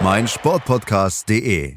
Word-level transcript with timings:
meinsportpodcast.de. 0.00 1.76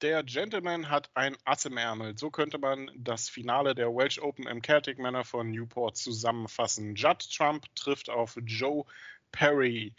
Der 0.00 0.22
Gentleman 0.22 0.90
hat 0.90 1.10
ein 1.14 1.36
Ass 1.44 1.64
im 1.64 1.76
Ärmel. 1.76 2.16
So 2.16 2.30
könnte 2.30 2.58
man 2.58 2.90
das 2.94 3.28
Finale 3.28 3.74
der 3.74 3.88
Welsh 3.88 4.20
Open 4.20 4.46
im 4.46 4.62
Celtic 4.62 4.98
Manor 4.98 5.24
von 5.24 5.50
Newport 5.50 5.96
zusammenfassen. 5.96 6.94
Judd 6.94 7.28
Trump 7.34 7.64
trifft 7.74 8.08
auf 8.08 8.38
Joe 8.44 8.84
Perry. 9.32 9.94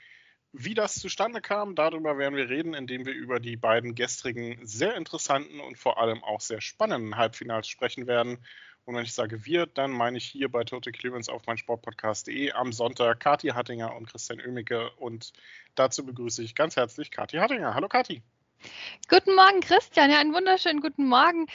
Wie 0.53 0.73
das 0.73 0.95
zustande 0.95 1.41
kam, 1.41 1.75
darüber 1.75 2.17
werden 2.17 2.35
wir 2.35 2.49
reden, 2.49 2.73
indem 2.73 3.05
wir 3.05 3.13
über 3.13 3.39
die 3.39 3.57
beiden 3.57 3.93
gestrigen 3.93 4.65
sehr 4.65 4.95
interessanten 4.95 5.59
und 5.59 5.77
vor 5.77 5.99
allem 5.99 6.23
auch 6.23 6.41
sehr 6.41 6.61
spannenden 6.61 7.17
Halbfinals 7.17 7.67
sprechen 7.67 8.07
werden. 8.07 8.37
Und 8.85 8.95
wenn 8.95 9.03
ich 9.03 9.13
sage 9.13 9.45
wir, 9.45 9.65
dann 9.65 9.91
meine 9.91 10.17
ich 10.17 10.25
hier 10.25 10.49
bei 10.49 10.63
Total 10.63 10.91
Clearance 10.91 11.31
auf 11.31 11.45
meinsportpodcast.de 11.45 12.51
am 12.53 12.71
Sonntag 12.71 13.19
Kati 13.19 13.49
Hattinger 13.49 13.95
und 13.95 14.07
Christian 14.07 14.41
Oemicke. 14.41 14.89
Und 14.97 15.33
dazu 15.75 16.05
begrüße 16.05 16.41
ich 16.41 16.55
ganz 16.55 16.75
herzlich 16.75 17.11
Kati 17.11 17.37
Hattinger. 17.37 17.75
Hallo 17.75 17.87
Kati. 17.87 18.23
Guten 19.07 19.35
Morgen, 19.35 19.61
Christian. 19.61 20.09
Ja, 20.09 20.19
einen 20.19 20.33
wunderschönen 20.33 20.81
guten 20.81 21.07
Morgen. 21.07 21.47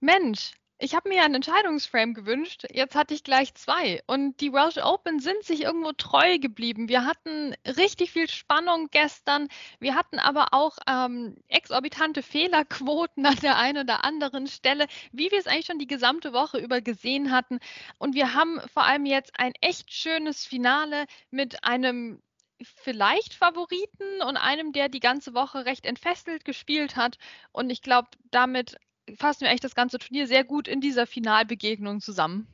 Mensch, 0.00 0.52
ich 0.82 0.96
habe 0.96 1.08
mir 1.08 1.22
einen 1.22 1.36
Entscheidungsframe 1.36 2.12
gewünscht. 2.12 2.64
Jetzt 2.72 2.96
hatte 2.96 3.14
ich 3.14 3.22
gleich 3.22 3.54
zwei. 3.54 4.02
Und 4.08 4.40
die 4.40 4.52
Welsh 4.52 4.78
Open 4.78 5.20
sind 5.20 5.44
sich 5.44 5.62
irgendwo 5.62 5.92
treu 5.92 6.38
geblieben. 6.38 6.88
Wir 6.88 7.04
hatten 7.04 7.54
richtig 7.64 8.10
viel 8.10 8.28
Spannung 8.28 8.88
gestern. 8.90 9.46
Wir 9.78 9.94
hatten 9.94 10.18
aber 10.18 10.48
auch 10.50 10.78
ähm, 10.88 11.36
exorbitante 11.46 12.22
Fehlerquoten 12.22 13.24
an 13.26 13.36
der 13.36 13.58
einen 13.58 13.84
oder 13.84 14.04
anderen 14.04 14.48
Stelle, 14.48 14.86
wie 15.12 15.30
wir 15.30 15.38
es 15.38 15.46
eigentlich 15.46 15.66
schon 15.66 15.78
die 15.78 15.86
gesamte 15.86 16.32
Woche 16.32 16.58
über 16.58 16.80
gesehen 16.80 17.30
hatten. 17.30 17.60
Und 17.98 18.16
wir 18.16 18.34
haben 18.34 18.60
vor 18.72 18.82
allem 18.82 19.06
jetzt 19.06 19.38
ein 19.38 19.52
echt 19.60 19.92
schönes 19.92 20.44
Finale 20.44 21.06
mit 21.30 21.62
einem 21.62 22.20
vielleicht 22.64 23.34
Favoriten 23.34 24.20
und 24.26 24.36
einem, 24.36 24.72
der 24.72 24.88
die 24.88 25.00
ganze 25.00 25.32
Woche 25.32 25.64
recht 25.64 25.86
entfesselt 25.86 26.44
gespielt 26.44 26.96
hat. 26.96 27.18
Und 27.52 27.70
ich 27.70 27.82
glaube, 27.82 28.08
damit 28.32 28.78
fassen 29.16 29.42
wir 29.42 29.48
eigentlich 29.48 29.60
das 29.60 29.74
ganze 29.74 29.98
Turnier 29.98 30.26
sehr 30.26 30.44
gut 30.44 30.68
in 30.68 30.80
dieser 30.80 31.06
Finalbegegnung 31.06 32.00
zusammen. 32.00 32.46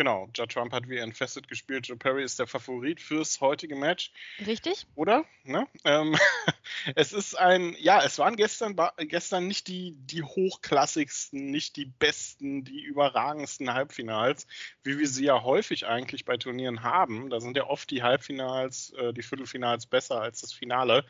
Genau, 0.00 0.30
Judd 0.34 0.50
Trump 0.50 0.72
hat 0.72 0.88
wie 0.88 0.96
entfesselt 0.96 1.46
gespielt. 1.46 1.86
Joe 1.86 1.98
Perry 1.98 2.24
ist 2.24 2.38
der 2.38 2.46
Favorit 2.46 3.02
fürs 3.02 3.42
heutige 3.42 3.76
Match. 3.76 4.10
Richtig. 4.46 4.86
Oder? 4.94 5.26
Ne? 5.44 5.66
Ähm, 5.84 6.16
es 6.94 7.12
ist 7.12 7.38
ein, 7.38 7.76
ja, 7.78 8.02
es 8.02 8.18
waren 8.18 8.34
gestern, 8.36 8.80
gestern 8.96 9.46
nicht 9.46 9.68
die, 9.68 9.94
die 9.98 10.22
hochklassigsten, 10.22 11.50
nicht 11.50 11.76
die 11.76 11.84
besten, 11.84 12.64
die 12.64 12.80
überragendsten 12.80 13.74
Halbfinals, 13.74 14.46
wie 14.84 14.98
wir 14.98 15.06
sie 15.06 15.26
ja 15.26 15.42
häufig 15.42 15.86
eigentlich 15.86 16.24
bei 16.24 16.38
Turnieren 16.38 16.82
haben. 16.82 17.28
Da 17.28 17.38
sind 17.38 17.58
ja 17.58 17.66
oft 17.66 17.90
die 17.90 18.02
Halbfinals, 18.02 18.94
äh, 18.94 19.12
die 19.12 19.22
Viertelfinals 19.22 19.84
besser 19.84 20.22
als 20.22 20.40
das 20.40 20.54
Finale 20.54 21.04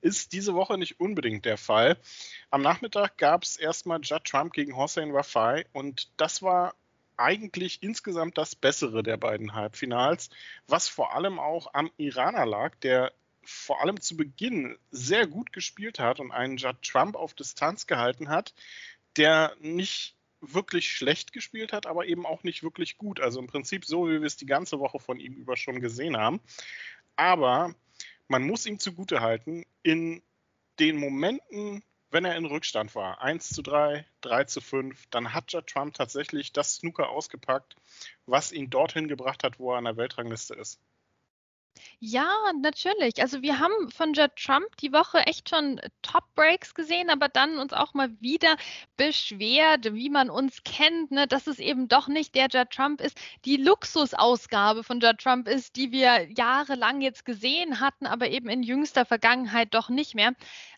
ist 0.00 0.32
diese 0.32 0.54
Woche 0.54 0.78
nicht 0.78 1.00
unbedingt 1.00 1.44
der 1.44 1.56
Fall. 1.56 1.98
Am 2.50 2.62
Nachmittag 2.62 3.18
gab 3.18 3.42
es 3.42 3.56
erstmal 3.56 3.98
Judd 4.00 4.22
Trump 4.22 4.52
gegen 4.52 4.76
Hossein 4.76 5.12
Wafai 5.12 5.66
und 5.72 6.12
das 6.18 6.40
war 6.40 6.76
eigentlich 7.18 7.82
insgesamt 7.82 8.38
das 8.38 8.54
Bessere 8.54 9.02
der 9.02 9.16
beiden 9.16 9.54
Halbfinals, 9.54 10.30
was 10.66 10.88
vor 10.88 11.14
allem 11.14 11.38
auch 11.38 11.74
am 11.74 11.90
Iraner 11.96 12.46
lag, 12.46 12.74
der 12.76 13.12
vor 13.44 13.80
allem 13.80 14.00
zu 14.00 14.16
Beginn 14.16 14.78
sehr 14.90 15.26
gut 15.26 15.52
gespielt 15.52 15.98
hat 15.98 16.20
und 16.20 16.32
einen 16.32 16.56
Judd 16.58 16.82
Trump 16.82 17.16
auf 17.16 17.34
Distanz 17.34 17.86
gehalten 17.86 18.28
hat, 18.28 18.54
der 19.16 19.56
nicht 19.60 20.14
wirklich 20.40 20.90
schlecht 20.90 21.32
gespielt 21.32 21.72
hat, 21.72 21.86
aber 21.86 22.06
eben 22.06 22.26
auch 22.26 22.44
nicht 22.44 22.62
wirklich 22.62 22.98
gut. 22.98 23.20
Also 23.20 23.40
im 23.40 23.46
Prinzip 23.46 23.84
so, 23.84 24.06
wie 24.08 24.20
wir 24.20 24.26
es 24.26 24.36
die 24.36 24.46
ganze 24.46 24.78
Woche 24.78 24.98
von 24.98 25.18
ihm 25.18 25.34
über 25.34 25.56
schon 25.56 25.80
gesehen 25.80 26.16
haben. 26.16 26.40
Aber 27.16 27.74
man 28.28 28.42
muss 28.42 28.66
ihm 28.66 28.78
zugutehalten, 28.78 29.64
in 29.82 30.22
den 30.78 30.96
Momenten, 30.96 31.82
wenn 32.10 32.24
er 32.24 32.36
in 32.36 32.46
Rückstand 32.46 32.94
war, 32.94 33.20
1 33.20 33.50
zu 33.50 33.62
3, 33.62 34.06
3 34.22 34.44
zu 34.44 34.60
5, 34.60 35.06
dann 35.10 35.34
hat 35.34 35.52
ja 35.52 35.60
Trump 35.62 35.94
tatsächlich 35.94 36.52
das 36.52 36.76
Snooker 36.76 37.10
ausgepackt, 37.10 37.76
was 38.26 38.52
ihn 38.52 38.70
dorthin 38.70 39.08
gebracht 39.08 39.44
hat, 39.44 39.58
wo 39.58 39.72
er 39.72 39.78
an 39.78 39.84
der 39.84 39.96
Weltrangliste 39.96 40.54
ist. 40.54 40.80
Ja, 42.00 42.28
natürlich. 42.60 43.20
Also 43.20 43.42
wir 43.42 43.58
haben 43.58 43.90
von 43.90 44.12
Judd 44.12 44.36
Trump 44.36 44.76
die 44.78 44.92
Woche 44.92 45.18
echt 45.26 45.48
schon 45.48 45.80
Top-Breaks 46.02 46.74
gesehen, 46.74 47.10
aber 47.10 47.28
dann 47.28 47.58
uns 47.58 47.72
auch 47.72 47.94
mal 47.94 48.10
wieder 48.20 48.56
beschwert, 48.96 49.92
wie 49.94 50.10
man 50.10 50.30
uns 50.30 50.62
kennt, 50.64 51.10
ne, 51.10 51.26
dass 51.26 51.46
es 51.46 51.58
eben 51.58 51.88
doch 51.88 52.08
nicht 52.08 52.34
der 52.34 52.48
Judd 52.48 52.70
Trump 52.70 53.00
ist, 53.00 53.18
die 53.44 53.56
Luxusausgabe 53.56 54.84
von 54.84 55.00
Judd 55.00 55.18
Trump 55.18 55.48
ist, 55.48 55.76
die 55.76 55.90
wir 55.92 56.28
jahrelang 56.30 57.00
jetzt 57.00 57.24
gesehen 57.24 57.80
hatten, 57.80 58.06
aber 58.06 58.28
eben 58.28 58.48
in 58.48 58.62
jüngster 58.62 59.04
Vergangenheit 59.04 59.74
doch 59.74 59.88
nicht 59.88 60.14
mehr. 60.14 60.34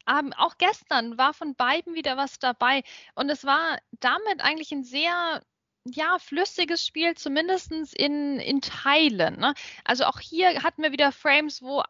Ähm, 0.08 0.32
auch 0.36 0.56
gestern 0.58 1.18
war 1.18 1.34
von 1.34 1.54
beiden 1.54 1.94
wieder 1.94 2.16
was 2.16 2.38
dabei 2.38 2.82
und 3.14 3.28
es 3.30 3.44
war 3.44 3.78
damit 4.00 4.40
eigentlich 4.40 4.72
ein 4.72 4.84
sehr 4.84 5.42
ja, 5.86 6.18
flüssiges 6.18 6.86
Spiel, 6.86 7.14
zumindest 7.14 7.72
in, 7.94 8.38
in 8.38 8.60
Teilen. 8.60 9.41
Ne? 9.41 9.54
Also 9.84 10.04
auch 10.04 10.20
hier 10.20 10.62
hatten 10.62 10.82
wir 10.82 10.92
wieder 10.92 11.10
Frames, 11.10 11.62
wo, 11.62 11.82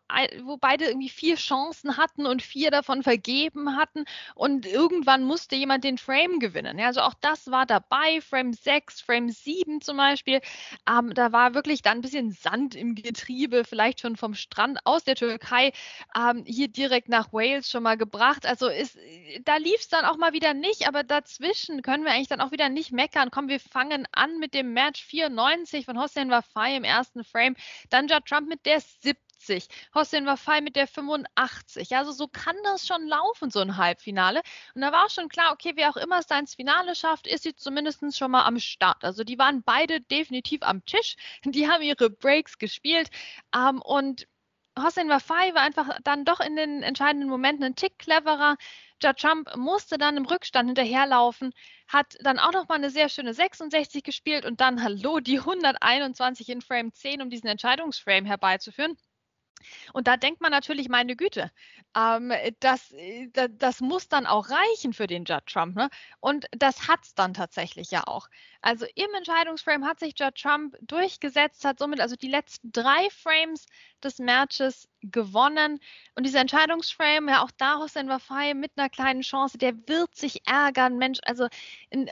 wo 0.45 0.57
beide 0.57 0.87
irgendwie 0.87 1.09
vier 1.09 1.35
Chancen 1.35 1.97
hatten 1.97 2.25
und 2.25 2.41
vier 2.41 2.71
davon 2.71 3.03
vergeben 3.03 3.77
hatten 3.77 4.05
und 4.37 4.65
irgendwann 4.65 5.25
musste 5.25 5.57
jemand 5.57 5.83
den 5.83 5.99
Frame 5.99 6.39
gewinnen. 6.39 6.79
Ja? 6.79 6.87
Also 6.87 7.01
auch 7.01 7.15
das 7.21 7.51
war 7.51 7.67
dabei, 7.67 8.21
Frame 8.21 8.53
6, 8.53 9.01
Frame 9.01 9.31
7 9.31 9.81
zum 9.81 9.97
Beispiel. 9.97 10.41
Ähm, 10.89 11.13
da 11.13 11.33
war 11.33 11.55
wirklich 11.55 11.83
dann 11.83 11.99
ein 11.99 12.03
bisschen 12.03 12.31
Sand 12.31 12.77
im 12.77 12.95
Getriebe, 12.95 13.65
vielleicht 13.65 14.01
schon 14.01 14.17
vom 14.17 14.35
Strand 14.35 14.79
aus 14.85 15.03
der 15.03 15.17
Türkei 15.17 15.73
ähm, 16.17 16.45
hier 16.47 16.69
direkt 16.69 17.09
nach 17.09 17.33
Wales 17.33 17.69
schon 17.69 17.83
mal 17.83 17.97
gebracht. 17.97 18.47
Also 18.47 18.69
ist, 18.69 18.97
da 19.45 19.57
lief 19.57 19.81
es 19.81 19.89
dann 19.89 20.05
auch 20.05 20.17
mal 20.17 20.33
wieder 20.33 20.55
nicht, 20.55 20.87
aber 20.87 21.03
dazwischen 21.03 21.83
können 21.83 22.05
wir 22.05 22.13
eigentlich 22.13 22.29
dann 22.29 22.41
auch 22.41 22.53
wieder 22.53 22.69
nicht 22.69 22.93
meckern. 22.93 23.33
Komm, 23.33 23.49
wir 23.49 23.59
fangen 23.59 23.80
fangen 23.81 24.07
an 24.13 24.39
mit 24.39 24.53
dem 24.53 24.75
Match 24.75 25.03
94 25.05 25.87
von 25.87 25.99
Hossein 25.99 26.31
Wafai 26.31 26.77
im 26.77 26.85
ersten 26.85 27.25
Frame, 27.25 27.57
dann 27.89 28.09
Judd 28.09 28.27
Trump 28.27 28.47
mit 28.47 28.67
der 28.67 28.79
70, 28.79 29.69
Hossein 29.95 30.27
Wafai 30.27 30.61
mit 30.61 30.77
der 30.77 30.87
85. 30.87 31.97
Also 31.97 32.13
so 32.13 32.29
kann 32.29 32.57
das 32.63 32.87
schon 32.87 33.07
laufen, 33.07 33.51
so 33.51 33.61
ein 33.61 33.79
Halbfinale. 33.79 34.43
Und 34.75 34.83
da 34.83 34.93
war 34.93 35.09
schon 35.09 35.31
klar, 35.31 35.53
okay, 35.55 35.73
wer 35.77 35.89
auch 35.89 35.97
immer 35.97 36.19
es 36.19 36.27
da 36.27 36.39
ins 36.39 36.57
Finale 36.57 36.95
schafft, 36.95 37.27
ist 37.27 37.45
sie 37.45 37.57
zumindest 37.57 38.03
schon 38.19 38.31
mal 38.31 38.45
am 38.45 38.59
Start. 38.59 39.03
Also 39.03 39.25
die 39.25 39.39
waren 39.39 39.63
beide 39.63 40.03
definitiv 40.03 40.61
am 40.63 40.85
Tisch. 40.85 41.17
Die 41.45 41.67
haben 41.67 41.83
ihre 41.83 42.11
Breaks 42.11 42.59
gespielt. 42.59 43.09
Ähm, 43.55 43.81
und 43.81 44.27
Hossein 44.79 45.09
Wafai 45.09 45.55
war 45.55 45.63
einfach 45.63 45.99
dann 46.05 46.25
doch 46.25 46.41
in 46.41 46.57
den 46.57 46.83
entscheidenden 46.83 47.29
Momenten 47.29 47.65
ein 47.65 47.75
Tick 47.77 47.99
cleverer. 47.99 48.57
Judd 49.03 49.19
Trump 49.19 49.57
musste 49.57 49.99
dann 49.99 50.17
im 50.17 50.27
Rückstand 50.27 50.69
hinterherlaufen, 50.69 51.53
hat 51.89 52.17
dann 52.21 52.39
auch 52.39 52.53
noch 52.53 52.69
mal 52.69 52.75
eine 52.77 52.91
sehr 52.91 53.09
schöne 53.09 53.35
66 53.35 54.03
gespielt 54.03 54.45
und 54.45 54.61
dann, 54.61 54.83
hallo, 54.83 55.21
die 55.21 55.39
121 55.39 56.49
in 56.51 56.61
Frame 56.61 56.93
10, 56.93 57.23
um 57.23 57.31
diesen 57.31 57.49
Entscheidungsframe 57.49 58.27
herbeizuführen. 58.27 58.97
Und 59.93 60.07
da 60.07 60.17
denkt 60.17 60.41
man 60.41 60.51
natürlich, 60.51 60.89
meine 60.89 61.17
Güte, 61.17 61.51
ähm, 61.97 62.33
das, 62.61 62.95
das, 63.33 63.51
das, 63.53 63.81
muss 63.81 64.09
dann 64.09 64.27
auch 64.27 64.49
reichen 64.51 64.93
für 64.93 65.07
den 65.07 65.25
Judd 65.25 65.47
Trump. 65.47 65.77
Ne? 65.77 65.89
Und 66.21 66.47
das 66.53 66.89
hat 66.89 67.01
es 67.03 67.15
dann 67.15 67.35
tatsächlich 67.35 67.91
ja 67.91 68.07
auch. 68.07 68.29
Also 68.63 68.87
im 68.95 69.15
Entscheidungsframe 69.15 69.85
hat 69.85 70.01
sich 70.01 70.15
Judd 70.19 70.35
Trump 70.35 70.77
durchgesetzt, 70.83 71.65
hat 71.65 71.79
somit 71.79 72.01
also 72.01 72.17
die 72.17 72.29
letzten 72.29 72.73
drei 72.73 73.09
Frames 73.11 73.67
des 74.03 74.19
Matches 74.19 74.89
gewonnen. 75.03 75.81
Und 76.15 76.27
dieser 76.27 76.41
Entscheidungsframe, 76.41 77.29
ja 77.29 77.43
auch 77.43 77.51
da 77.57 77.79
Hossein 77.79 78.09
Wafai 78.09 78.55
mit 78.55 78.73
einer 78.77 78.89
kleinen 78.89 79.23
Chance, 79.23 79.59
der 79.59 79.75
wird 79.89 80.15
sich 80.15 80.47
ärgern. 80.47 80.99
Mensch, 80.99 81.19
also 81.25 81.49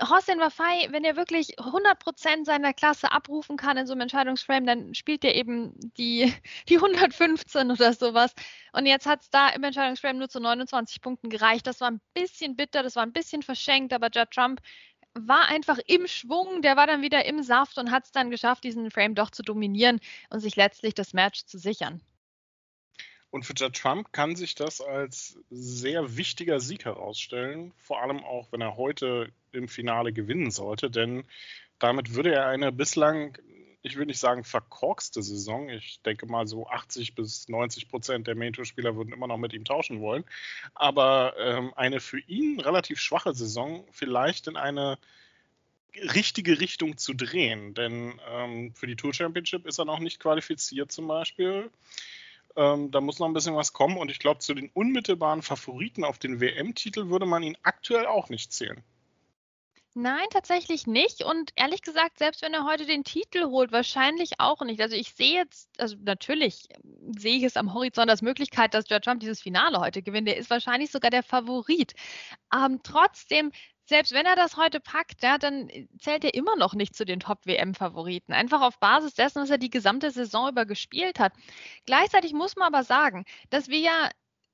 Hossein 0.08 0.40
Wafai, 0.40 0.88
wenn 0.90 1.05
er 1.05 1.17
wirklich 1.17 1.58
100% 1.58 2.44
seiner 2.44 2.73
Klasse 2.73 3.12
abrufen 3.12 3.56
kann 3.56 3.76
in 3.76 3.87
so 3.87 3.93
einem 3.93 4.02
Entscheidungsframe, 4.02 4.67
dann 4.67 4.94
spielt 4.94 5.25
er 5.25 5.35
eben 5.35 5.75
die, 5.96 6.32
die 6.69 6.76
115 6.76 7.70
oder 7.70 7.93
sowas. 7.93 8.35
Und 8.73 8.87
jetzt 8.87 9.06
hat 9.06 9.23
es 9.23 9.31
da 9.31 9.49
im 9.50 9.64
Entscheidungsframe 9.64 10.19
nur 10.19 10.29
zu 10.29 10.40
29 10.40 11.00
Punkten 11.00 11.31
gereicht. 11.31 11.67
Das 11.67 11.81
war 11.81 11.90
ein 11.90 12.00
bisschen 12.14 12.56
bitter, 12.56 12.82
das 12.82 12.96
war 12.96 13.02
ein 13.02 13.12
bisschen 13.12 13.43
verschenkt, 13.43 13.93
aber 13.93 14.08
Judd 14.12 14.31
Trump 14.31 14.61
war 15.14 15.49
einfach 15.49 15.79
im 15.87 16.06
Schwung, 16.06 16.62
der 16.62 16.76
war 16.76 16.87
dann 16.87 17.02
wieder 17.02 17.25
im 17.25 17.43
Saft 17.43 17.79
und 17.79 17.90
hat 17.90 18.05
es 18.05 18.12
dann 18.12 18.31
geschafft, 18.31 18.64
diesen 18.64 18.90
Frame 18.90 19.14
doch 19.14 19.31
zu 19.31 19.43
dominieren 19.43 20.00
und 20.31 20.40
sich 20.40 20.56
letztlich 20.56 20.94
das 20.94 21.12
Match 21.12 21.44
zu 21.44 21.58
sichern. 21.58 22.00
Und 23.30 23.44
für 23.44 23.52
Judd 23.54 23.76
Trump 23.76 24.12
kann 24.12 24.36
sich 24.36 24.54
das 24.54 24.80
als 24.80 25.38
sehr 25.50 26.16
wichtiger 26.16 26.60
Sieg 26.60 26.86
herausstellen, 26.86 27.72
vor 27.76 28.02
allem 28.02 28.25
auch, 28.25 28.50
wenn 28.52 28.62
er 28.62 28.76
heute 28.76 29.30
im 29.52 29.69
Finale 29.69 30.12
gewinnen 30.12 30.50
sollte, 30.50 30.90
denn 30.90 31.25
damit 31.78 32.14
würde 32.14 32.32
er 32.32 32.46
eine 32.48 32.72
bislang, 32.72 33.36
ich 33.82 33.96
würde 33.96 34.08
nicht 34.08 34.19
sagen 34.19 34.44
verkorkste 34.44 35.22
Saison, 35.22 35.69
ich 35.69 36.00
denke 36.02 36.26
mal 36.26 36.46
so 36.46 36.69
80 36.69 37.14
bis 37.14 37.48
90 37.48 37.90
Prozent 37.90 38.26
der 38.26 38.34
Main-Tour-Spieler 38.34 38.96
würden 38.96 39.12
immer 39.12 39.26
noch 39.26 39.38
mit 39.38 39.52
ihm 39.52 39.64
tauschen 39.64 40.00
wollen, 40.00 40.25
aber 40.75 41.34
ähm, 41.38 41.72
eine 41.76 42.00
für 42.00 42.20
ihn 42.20 42.60
relativ 42.60 42.98
schwache 42.98 43.34
Saison 43.34 43.86
vielleicht 43.92 44.46
in 44.46 44.56
eine 44.56 44.98
richtige 46.14 46.60
Richtung 46.60 46.96
zu 46.96 47.12
drehen, 47.12 47.75
denn 47.75 48.19
ähm, 48.30 48.72
für 48.75 48.86
die 48.86 48.96
Tour 48.96 49.12
Championship 49.12 49.66
ist 49.66 49.78
er 49.78 49.84
noch 49.84 49.98
nicht 49.98 50.19
qualifiziert 50.19 50.92
zum 50.92 51.08
Beispiel. 51.08 51.70
Ähm, 52.58 52.90
da 52.90 53.00
muss 53.00 53.20
noch 53.20 53.28
ein 53.28 53.34
bisschen 53.34 53.55
was 53.55 53.72
kommen 53.72 53.99
und 53.99 54.10
ich 54.10 54.19
glaube, 54.19 54.40
zu 54.40 54.52
den 54.52 54.69
unmittelbaren 54.75 55.43
Favoriten 55.43 56.02
auf 56.02 56.19
den 56.19 56.40
WM-Titel 56.40 57.08
würde 57.08 57.25
man 57.25 57.44
ihn 57.44 57.56
aktuell 57.62 58.06
auch 58.06 58.31
nicht 58.31 58.52
zählen. 58.52 58.82
Nein, 59.94 60.26
tatsächlich 60.31 60.88
nicht. 60.88 61.25
Und 61.25 61.52
ehrlich 61.55 61.82
gesagt, 61.82 62.19
selbst 62.19 62.43
wenn 62.43 62.55
er 62.55 62.64
heute 62.64 62.84
den 62.84 63.05
Titel 63.05 63.44
holt, 63.46 63.70
wahrscheinlich 63.70 64.38
auch 64.38 64.60
nicht. 64.62 64.81
Also 64.81 64.96
ich 64.96 65.12
sehe 65.12 65.34
jetzt, 65.34 65.70
also 65.81 65.96
natürlich 66.00 66.69
sehe 67.16 67.37
ich 67.37 67.44
es 67.44 67.56
am 67.56 67.75
Horizont 67.75 68.10
als 68.10 68.22
Möglichkeit, 68.22 68.75
dass 68.75 68.87
George 68.87 69.04
Trump 69.04 69.20
dieses 69.20 69.40
Finale 69.40 69.78
heute 69.78 70.02
gewinnt. 70.02 70.26
Der 70.26 70.37
ist 70.37 70.50
wahrscheinlich 70.50 70.90
sogar 70.90 71.12
der 71.12 71.22
Favorit. 71.22 71.94
Ähm, 72.52 72.81
trotzdem 72.82 73.52
selbst 73.88 74.12
wenn 74.12 74.26
er 74.26 74.37
das 74.37 74.56
heute 74.56 74.81
packt, 74.81 75.23
ja, 75.23 75.38
dann 75.38 75.70
zählt 75.99 76.25
er 76.25 76.35
immer 76.35 76.56
noch 76.56 76.75
nicht 76.75 76.94
zu 76.94 77.06
den 77.06 77.20
Top-WM-Favoriten. 77.20 78.35
Einfach 78.35 78.61
auf 78.61 78.79
Basis 78.79 79.14
dessen, 79.14 79.43
was 79.43 79.50
er 79.50 79.58
die 79.58 79.70
gesamte 79.70 80.11
Saison 80.11 80.50
über 80.50 80.67
gespielt 80.67 81.19
hat. 81.19 81.32
Gleichzeitig 81.87 82.35
muss 82.35 82.56
man 82.56 82.67
aber 82.75 82.85
sagen, 82.85 83.25
dass 83.50 83.69
wir 83.69 83.79
ja 83.79 84.11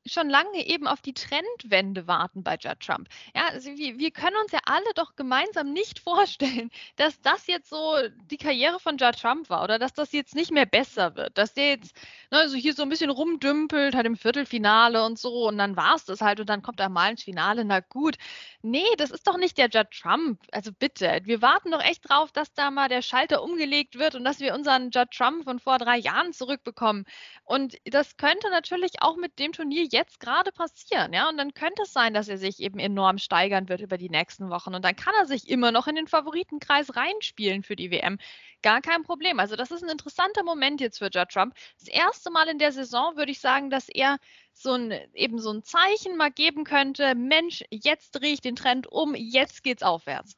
schon 0.06 0.28
lange 0.28 0.66
eben 0.66 0.86
auf 0.86 1.00
die 1.00 1.14
Trendwende 1.14 2.06
warten 2.06 2.42
bei 2.42 2.56
Judd 2.56 2.80
Trump. 2.80 3.08
Ja, 3.34 3.48
also 3.48 3.70
wir, 3.70 3.98
wir, 3.98 4.10
können 4.10 4.36
uns 4.42 4.52
ja 4.52 4.60
alle 4.66 4.92
doch 4.94 5.16
gemeinsam 5.16 5.72
nicht 5.72 5.98
vorstellen, 6.00 6.70
dass 6.96 7.20
das 7.22 7.46
jetzt 7.46 7.70
so 7.70 7.96
die 8.30 8.36
Karriere 8.36 8.78
von 8.80 8.98
Judd 8.98 9.18
Trump 9.18 9.48
war 9.50 9.64
oder 9.64 9.78
dass 9.78 9.94
das 9.94 10.12
jetzt 10.12 10.34
nicht 10.34 10.50
mehr 10.50 10.66
besser 10.66 11.16
wird, 11.16 11.38
dass 11.38 11.54
der 11.54 11.70
jetzt 11.70 11.96
ne, 12.30 12.38
also 12.38 12.56
hier 12.56 12.74
so 12.74 12.82
ein 12.82 12.88
bisschen 12.88 13.10
rumdümpelt, 13.10 13.94
halt 13.94 14.06
im 14.06 14.16
Viertelfinale 14.16 15.04
und 15.04 15.18
so 15.18 15.48
und 15.48 15.58
dann 15.58 15.76
war 15.76 15.94
es 15.94 16.04
das 16.04 16.20
halt 16.20 16.40
und 16.40 16.48
dann 16.48 16.62
kommt 16.62 16.80
er 16.80 16.88
mal 16.88 17.10
ins 17.10 17.22
Finale, 17.22 17.64
na 17.64 17.80
gut. 17.80 18.16
Nee, 18.66 18.86
das 18.96 19.10
ist 19.10 19.26
doch 19.26 19.36
nicht 19.36 19.58
der 19.58 19.68
Judd 19.68 19.90
Trump. 19.90 20.40
Also 20.50 20.72
bitte, 20.72 21.20
wir 21.24 21.42
warten 21.42 21.70
doch 21.70 21.82
echt 21.82 22.08
drauf, 22.08 22.32
dass 22.32 22.54
da 22.54 22.70
mal 22.70 22.88
der 22.88 23.02
Schalter 23.02 23.42
umgelegt 23.42 23.98
wird 23.98 24.14
und 24.14 24.24
dass 24.24 24.40
wir 24.40 24.54
unseren 24.54 24.90
Judd 24.90 25.10
Trump 25.10 25.44
von 25.44 25.58
vor 25.60 25.76
drei 25.76 25.98
Jahren 25.98 26.32
zurückbekommen. 26.32 27.04
Und 27.44 27.76
das 27.84 28.16
könnte 28.16 28.48
natürlich 28.48 29.02
auch 29.02 29.16
mit 29.16 29.38
dem 29.38 29.52
Turnier 29.52 29.84
jetzt 29.90 30.18
gerade 30.18 30.50
passieren, 30.50 31.12
ja. 31.12 31.28
Und 31.28 31.36
dann 31.36 31.52
könnte 31.52 31.82
es 31.82 31.92
sein, 31.92 32.14
dass 32.14 32.26
er 32.28 32.38
sich 32.38 32.58
eben 32.58 32.78
enorm 32.78 33.18
steigern 33.18 33.68
wird 33.68 33.82
über 33.82 33.98
die 33.98 34.08
nächsten 34.08 34.48
Wochen. 34.48 34.74
Und 34.74 34.82
dann 34.82 34.96
kann 34.96 35.12
er 35.18 35.26
sich 35.26 35.46
immer 35.50 35.70
noch 35.70 35.86
in 35.86 35.96
den 35.96 36.08
Favoritenkreis 36.08 36.96
reinspielen 36.96 37.64
für 37.64 37.76
die 37.76 37.90
WM. 37.90 38.16
Gar 38.62 38.80
kein 38.80 39.02
Problem. 39.02 39.40
Also 39.40 39.56
das 39.56 39.72
ist 39.72 39.82
ein 39.82 39.90
interessanter 39.90 40.42
Moment 40.42 40.80
jetzt 40.80 40.98
für 40.98 41.10
Judd 41.12 41.28
Trump. 41.28 41.54
Das 41.78 41.88
erste 41.88 42.30
Mal 42.30 42.48
in 42.48 42.58
der 42.58 42.72
Saison 42.72 43.14
würde 43.18 43.30
ich 43.32 43.40
sagen, 43.40 43.68
dass 43.68 43.90
er 43.90 44.16
so 44.54 44.72
ein, 44.72 44.92
eben 45.14 45.38
so 45.38 45.50
ein 45.50 45.62
Zeichen 45.62 46.16
mal 46.16 46.30
geben 46.30 46.64
könnte, 46.64 47.14
Mensch, 47.14 47.64
jetzt 47.70 48.12
drehe 48.12 48.32
ich 48.32 48.40
den 48.40 48.56
Trend 48.56 48.86
um, 48.86 49.14
jetzt 49.14 49.62
geht's 49.62 49.82
aufwärts. 49.82 50.36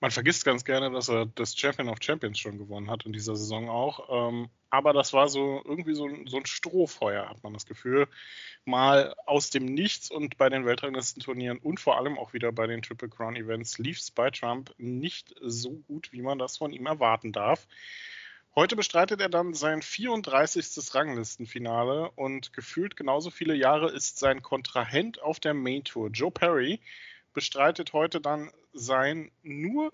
Man 0.00 0.12
vergisst 0.12 0.44
ganz 0.44 0.64
gerne, 0.64 0.92
dass 0.92 1.08
er 1.08 1.26
das 1.26 1.56
Champion 1.56 1.88
of 1.88 1.98
Champions 2.00 2.38
schon 2.38 2.56
gewonnen 2.56 2.88
hat 2.88 3.04
in 3.04 3.12
dieser 3.12 3.34
Saison 3.34 3.68
auch. 3.68 4.28
Ähm, 4.28 4.48
aber 4.70 4.92
das 4.92 5.12
war 5.12 5.28
so 5.28 5.60
irgendwie 5.64 5.94
so, 5.94 6.08
so, 6.26 6.36
ein 6.36 6.46
Strohfeuer, 6.46 7.28
hat 7.28 7.42
man 7.42 7.52
das 7.52 7.66
Gefühl. 7.66 8.06
Mal 8.64 9.14
aus 9.26 9.50
dem 9.50 9.64
Nichts 9.64 10.10
und 10.10 10.36
bei 10.36 10.50
den 10.50 10.66
Weltranglistenturnieren 10.66 11.58
und 11.58 11.80
vor 11.80 11.96
allem 11.96 12.16
auch 12.16 12.32
wieder 12.32 12.52
bei 12.52 12.68
den 12.68 12.82
Triple 12.82 13.08
Crown 13.08 13.34
Events 13.34 13.78
lief 13.78 13.98
es 13.98 14.12
bei 14.12 14.30
Trump 14.30 14.72
nicht 14.78 15.34
so 15.40 15.70
gut, 15.88 16.12
wie 16.12 16.22
man 16.22 16.38
das 16.38 16.58
von 16.58 16.72
ihm 16.72 16.86
erwarten 16.86 17.32
darf. 17.32 17.66
Heute 18.58 18.74
bestreitet 18.74 19.20
er 19.20 19.28
dann 19.28 19.54
sein 19.54 19.82
34. 19.82 20.92
Ranglistenfinale 20.92 22.10
und 22.16 22.52
gefühlt 22.52 22.96
genauso 22.96 23.30
viele 23.30 23.54
Jahre 23.54 23.92
ist 23.92 24.18
sein 24.18 24.42
Kontrahent 24.42 25.22
auf 25.22 25.38
der 25.38 25.54
Main 25.54 25.84
Tour, 25.84 26.10
Joe 26.10 26.32
Perry, 26.32 26.80
bestreitet 27.34 27.92
heute 27.92 28.20
dann 28.20 28.50
sein 28.72 29.30
nur, 29.44 29.92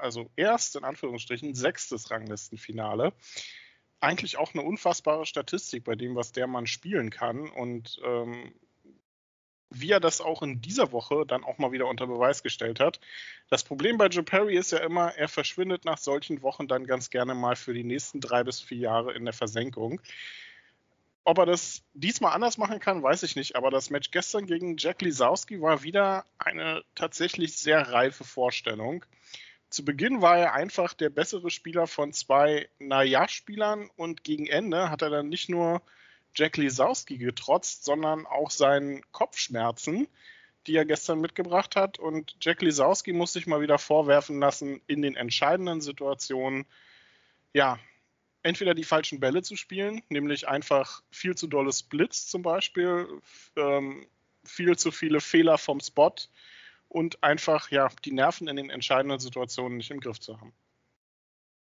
also 0.00 0.30
erst 0.34 0.76
in 0.76 0.84
Anführungsstrichen, 0.84 1.54
sechstes 1.54 2.10
Ranglistenfinale. 2.10 3.12
Eigentlich 4.00 4.38
auch 4.38 4.54
eine 4.54 4.62
unfassbare 4.62 5.26
Statistik 5.26 5.84
bei 5.84 5.94
dem, 5.94 6.16
was 6.16 6.32
der 6.32 6.46
Mann 6.46 6.66
spielen 6.66 7.10
kann. 7.10 7.50
Und 7.50 8.00
ähm, 8.02 8.54
wie 9.70 9.90
er 9.90 10.00
das 10.00 10.20
auch 10.20 10.42
in 10.42 10.60
dieser 10.60 10.92
Woche 10.92 11.24
dann 11.26 11.44
auch 11.44 11.58
mal 11.58 11.72
wieder 11.72 11.86
unter 11.86 12.06
Beweis 12.06 12.42
gestellt 12.42 12.80
hat. 12.80 13.00
Das 13.50 13.64
Problem 13.64 13.98
bei 13.98 14.06
Joe 14.06 14.22
Perry 14.22 14.56
ist 14.56 14.72
ja 14.72 14.78
immer, 14.78 15.14
er 15.16 15.28
verschwindet 15.28 15.84
nach 15.84 15.98
solchen 15.98 16.42
Wochen 16.42 16.68
dann 16.68 16.86
ganz 16.86 17.10
gerne 17.10 17.34
mal 17.34 17.56
für 17.56 17.74
die 17.74 17.84
nächsten 17.84 18.20
drei 18.20 18.44
bis 18.44 18.60
vier 18.60 18.78
Jahre 18.78 19.14
in 19.14 19.24
der 19.24 19.34
Versenkung. 19.34 20.00
Ob 21.24 21.38
er 21.38 21.46
das 21.46 21.82
diesmal 21.94 22.34
anders 22.34 22.58
machen 22.58 22.80
kann, 22.80 23.02
weiß 23.02 23.22
ich 23.22 23.34
nicht. 23.34 23.56
Aber 23.56 23.70
das 23.70 23.88
Match 23.88 24.10
gestern 24.10 24.46
gegen 24.46 24.76
Jack 24.76 25.00
Lisowski 25.00 25.60
war 25.60 25.82
wieder 25.82 26.26
eine 26.38 26.84
tatsächlich 26.94 27.56
sehr 27.56 27.80
reife 27.92 28.24
Vorstellung. 28.24 29.04
Zu 29.70 29.84
Beginn 29.84 30.20
war 30.20 30.38
er 30.38 30.52
einfach 30.52 30.92
der 30.92 31.08
bessere 31.08 31.50
Spieler 31.50 31.86
von 31.86 32.12
zwei 32.12 32.68
Naja-Spielern 32.78 33.90
und 33.96 34.22
gegen 34.22 34.46
Ende 34.46 34.90
hat 34.90 35.02
er 35.02 35.10
dann 35.10 35.28
nicht 35.28 35.48
nur 35.48 35.82
Jack 36.34 36.56
Lisowski 36.56 37.18
getrotzt, 37.18 37.84
sondern 37.84 38.26
auch 38.26 38.50
seinen 38.50 39.02
Kopfschmerzen, 39.12 40.08
die 40.66 40.76
er 40.76 40.84
gestern 40.84 41.20
mitgebracht 41.20 41.76
hat. 41.76 41.98
Und 41.98 42.36
Jack 42.40 42.62
Lisowski 42.62 43.12
muss 43.12 43.32
sich 43.32 43.46
mal 43.46 43.60
wieder 43.60 43.78
vorwerfen 43.78 44.40
lassen, 44.40 44.80
in 44.86 45.02
den 45.02 45.16
entscheidenden 45.16 45.80
Situationen, 45.80 46.66
ja, 47.52 47.78
entweder 48.42 48.74
die 48.74 48.84
falschen 48.84 49.20
Bälle 49.20 49.42
zu 49.42 49.56
spielen, 49.56 50.02
nämlich 50.08 50.48
einfach 50.48 51.02
viel 51.10 51.34
zu 51.34 51.46
dolle 51.46 51.72
Splits 51.72 52.28
zum 52.28 52.42
Beispiel, 52.42 53.08
ähm, 53.56 54.06
viel 54.44 54.76
zu 54.76 54.90
viele 54.90 55.20
Fehler 55.20 55.56
vom 55.56 55.80
Spot 55.80 56.14
und 56.88 57.22
einfach 57.22 57.70
ja 57.70 57.88
die 58.04 58.12
Nerven 58.12 58.46
in 58.48 58.56
den 58.56 58.70
entscheidenden 58.70 59.18
Situationen 59.18 59.78
nicht 59.78 59.90
im 59.90 60.00
Griff 60.00 60.20
zu 60.20 60.40
haben. 60.40 60.52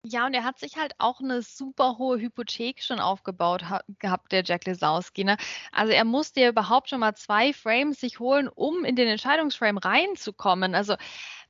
Ja, 0.03 0.25
und 0.25 0.33
er 0.33 0.44
hat 0.44 0.57
sich 0.57 0.77
halt 0.77 0.94
auch 0.98 1.19
eine 1.21 1.44
super 1.44 2.00
hohe 2.00 2.19
Hypothek 2.19 2.81
schon 2.81 3.00
aufgebaut 3.00 3.69
ha 3.69 3.81
gehabt, 4.00 4.31
der 4.31 4.44
Jack 4.44 4.65
Lesowski. 4.65 5.24
Ne? 5.24 5.38
Also 5.71 5.94
er 5.94 6.06
musste 6.06 6.42
ja 6.42 6.50
überhaupt 6.50 6.89
schon 6.89 7.00
mal 7.01 7.13
zwei 7.15 7.53
Frames 7.53 8.00
sich 8.00 8.19
holen, 8.19 8.48
um 8.48 8.83
in 8.83 8.95
den 8.95 9.07
Entscheidungsframe 9.07 9.77
reinzukommen. 9.77 10.74
Also 10.74 10.96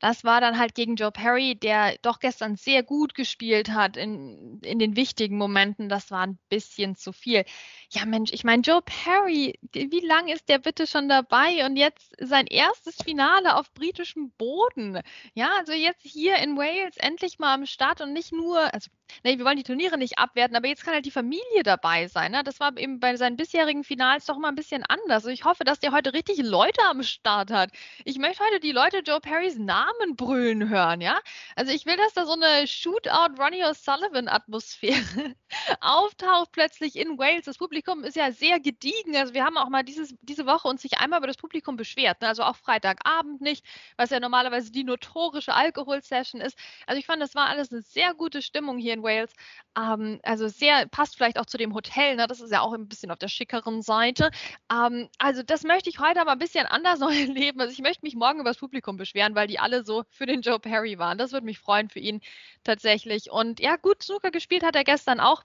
das 0.01 0.23
war 0.23 0.41
dann 0.41 0.57
halt 0.57 0.73
gegen 0.73 0.95
Joe 0.95 1.11
Perry, 1.11 1.55
der 1.55 1.95
doch 2.01 2.19
gestern 2.19 2.55
sehr 2.55 2.81
gut 2.81 3.13
gespielt 3.13 3.69
hat 3.69 3.97
in, 3.97 4.59
in 4.63 4.79
den 4.79 4.95
wichtigen 4.95 5.37
Momenten. 5.37 5.89
Das 5.89 6.09
war 6.09 6.25
ein 6.25 6.39
bisschen 6.49 6.95
zu 6.95 7.13
viel. 7.13 7.45
Ja, 7.91 8.05
Mensch, 8.05 8.33
ich 8.33 8.43
meine, 8.43 8.63
Joe 8.63 8.81
Perry, 8.81 9.59
wie 9.73 10.05
lange 10.05 10.33
ist 10.33 10.49
der 10.49 10.57
bitte 10.57 10.87
schon 10.87 11.07
dabei? 11.07 11.65
Und 11.67 11.77
jetzt 11.77 12.13
sein 12.19 12.47
erstes 12.47 12.95
Finale 13.03 13.55
auf 13.55 13.71
britischem 13.73 14.31
Boden. 14.31 14.99
Ja, 15.35 15.51
also 15.59 15.73
jetzt 15.73 16.01
hier 16.03 16.37
in 16.37 16.57
Wales 16.57 16.97
endlich 16.97 17.37
mal 17.37 17.53
am 17.53 17.67
Start 17.67 18.01
und 18.01 18.11
nicht 18.11 18.31
nur, 18.31 18.73
also 18.73 18.89
nee, 19.23 19.37
wir 19.37 19.45
wollen 19.45 19.57
die 19.57 19.63
Turniere 19.63 19.97
nicht 19.97 20.17
abwerten, 20.17 20.55
aber 20.55 20.67
jetzt 20.67 20.83
kann 20.83 20.93
halt 20.93 21.05
die 21.05 21.11
Familie 21.11 21.63
dabei 21.63 22.07
sein. 22.07 22.31
Ne? 22.31 22.43
Das 22.43 22.59
war 22.59 22.77
eben 22.77 22.99
bei 22.99 23.15
seinen 23.15 23.37
bisherigen 23.37 23.83
Finals 23.83 24.25
doch 24.25 24.37
mal 24.37 24.49
ein 24.49 24.55
bisschen 24.55 24.83
anders. 24.87 25.23
Also 25.23 25.29
ich 25.29 25.45
hoffe, 25.45 25.63
dass 25.63 25.79
der 25.79 25.91
heute 25.91 26.13
richtig 26.13 26.39
Leute 26.39 26.81
am 26.83 27.03
Start 27.03 27.51
hat. 27.51 27.71
Ich 28.05 28.17
möchte 28.17 28.43
heute 28.43 28.59
die 28.59 28.71
Leute 28.71 28.99
Joe 28.99 29.19
Perrys 29.19 29.57
Namen 29.57 30.15
brüllen 30.15 30.69
hören, 30.69 31.01
ja. 31.01 31.19
Also 31.55 31.71
ich 31.71 31.85
will, 31.85 31.97
dass 31.97 32.13
da 32.13 32.25
so 32.25 32.33
eine 32.33 32.67
Shootout 32.67 33.39
Ronnie 33.39 33.63
O'Sullivan 33.63 34.27
Atmosphäre 34.27 35.35
auftaucht 35.81 36.51
plötzlich 36.51 36.95
in 36.95 37.17
Wales. 37.17 37.45
Das 37.45 37.57
Publikum 37.57 38.03
ist 38.03 38.15
ja 38.15 38.31
sehr 38.31 38.59
gediegen. 38.59 39.15
Also 39.15 39.33
wir 39.33 39.43
haben 39.43 39.57
auch 39.57 39.69
mal 39.69 39.83
dieses, 39.83 40.15
diese 40.21 40.45
Woche 40.45 40.67
uns 40.67 40.81
sich 40.81 40.97
einmal 40.99 41.19
über 41.19 41.27
das 41.27 41.37
Publikum 41.37 41.75
beschwert. 41.75 42.21
Ne? 42.21 42.27
Also 42.27 42.43
auch 42.43 42.55
Freitagabend 42.55 43.41
nicht, 43.41 43.65
was 43.97 44.09
ja 44.09 44.19
normalerweise 44.19 44.71
die 44.71 44.83
notorische 44.83 45.53
Alkoholsession 45.53 46.41
ist. 46.41 46.57
Also 46.87 46.99
ich 46.99 47.05
fand, 47.05 47.21
das 47.21 47.35
war 47.35 47.47
alles 47.47 47.71
eine 47.71 47.81
sehr 47.81 48.13
gute 48.13 48.41
Stimmung 48.41 48.77
hier 48.77 48.93
in 48.93 49.00
Wales. 49.03 49.33
Ähm, 49.77 50.19
also 50.23 50.47
sehr, 50.47 50.87
passt 50.87 51.15
vielleicht 51.17 51.39
auch 51.39 51.45
zu 51.45 51.57
dem 51.57 51.73
Hotel, 51.73 52.15
ne? 52.15 52.27
das 52.27 52.41
ist 52.41 52.51
ja 52.51 52.61
auch 52.61 52.73
ein 52.73 52.87
bisschen 52.87 53.11
auf 53.11 53.19
der 53.19 53.27
schickeren 53.27 53.81
Seite. 53.81 54.31
Ähm, 54.71 55.09
also 55.17 55.43
das 55.43 55.63
möchte 55.63 55.89
ich 55.89 55.99
heute 55.99 56.21
aber 56.21 56.31
ein 56.31 56.39
bisschen 56.39 56.65
anders 56.65 56.99
noch 56.99 57.11
erleben. 57.11 57.61
Also 57.61 57.73
ich 57.73 57.81
möchte 57.81 58.05
mich 58.05 58.15
morgen 58.15 58.39
über 58.39 58.49
das 58.49 58.57
Publikum 58.57 58.97
beschweren, 58.97 59.35
weil 59.35 59.47
die 59.47 59.59
alle 59.59 59.83
so 59.83 60.03
für 60.09 60.25
den 60.25 60.41
Joe 60.41 60.59
Perry 60.59 60.97
waren. 60.99 61.17
Das 61.17 61.31
würde 61.31 61.45
mich 61.45 61.59
freuen 61.59 61.89
für 61.89 61.99
ihn 61.99 62.21
tatsächlich. 62.63 63.31
Und 63.31 63.59
ja, 63.59 63.75
gut 63.77 64.03
Snooker 64.03 64.31
gespielt 64.31 64.63
hat 64.63 64.75
er 64.75 64.83
gestern 64.83 65.19
auch. 65.19 65.43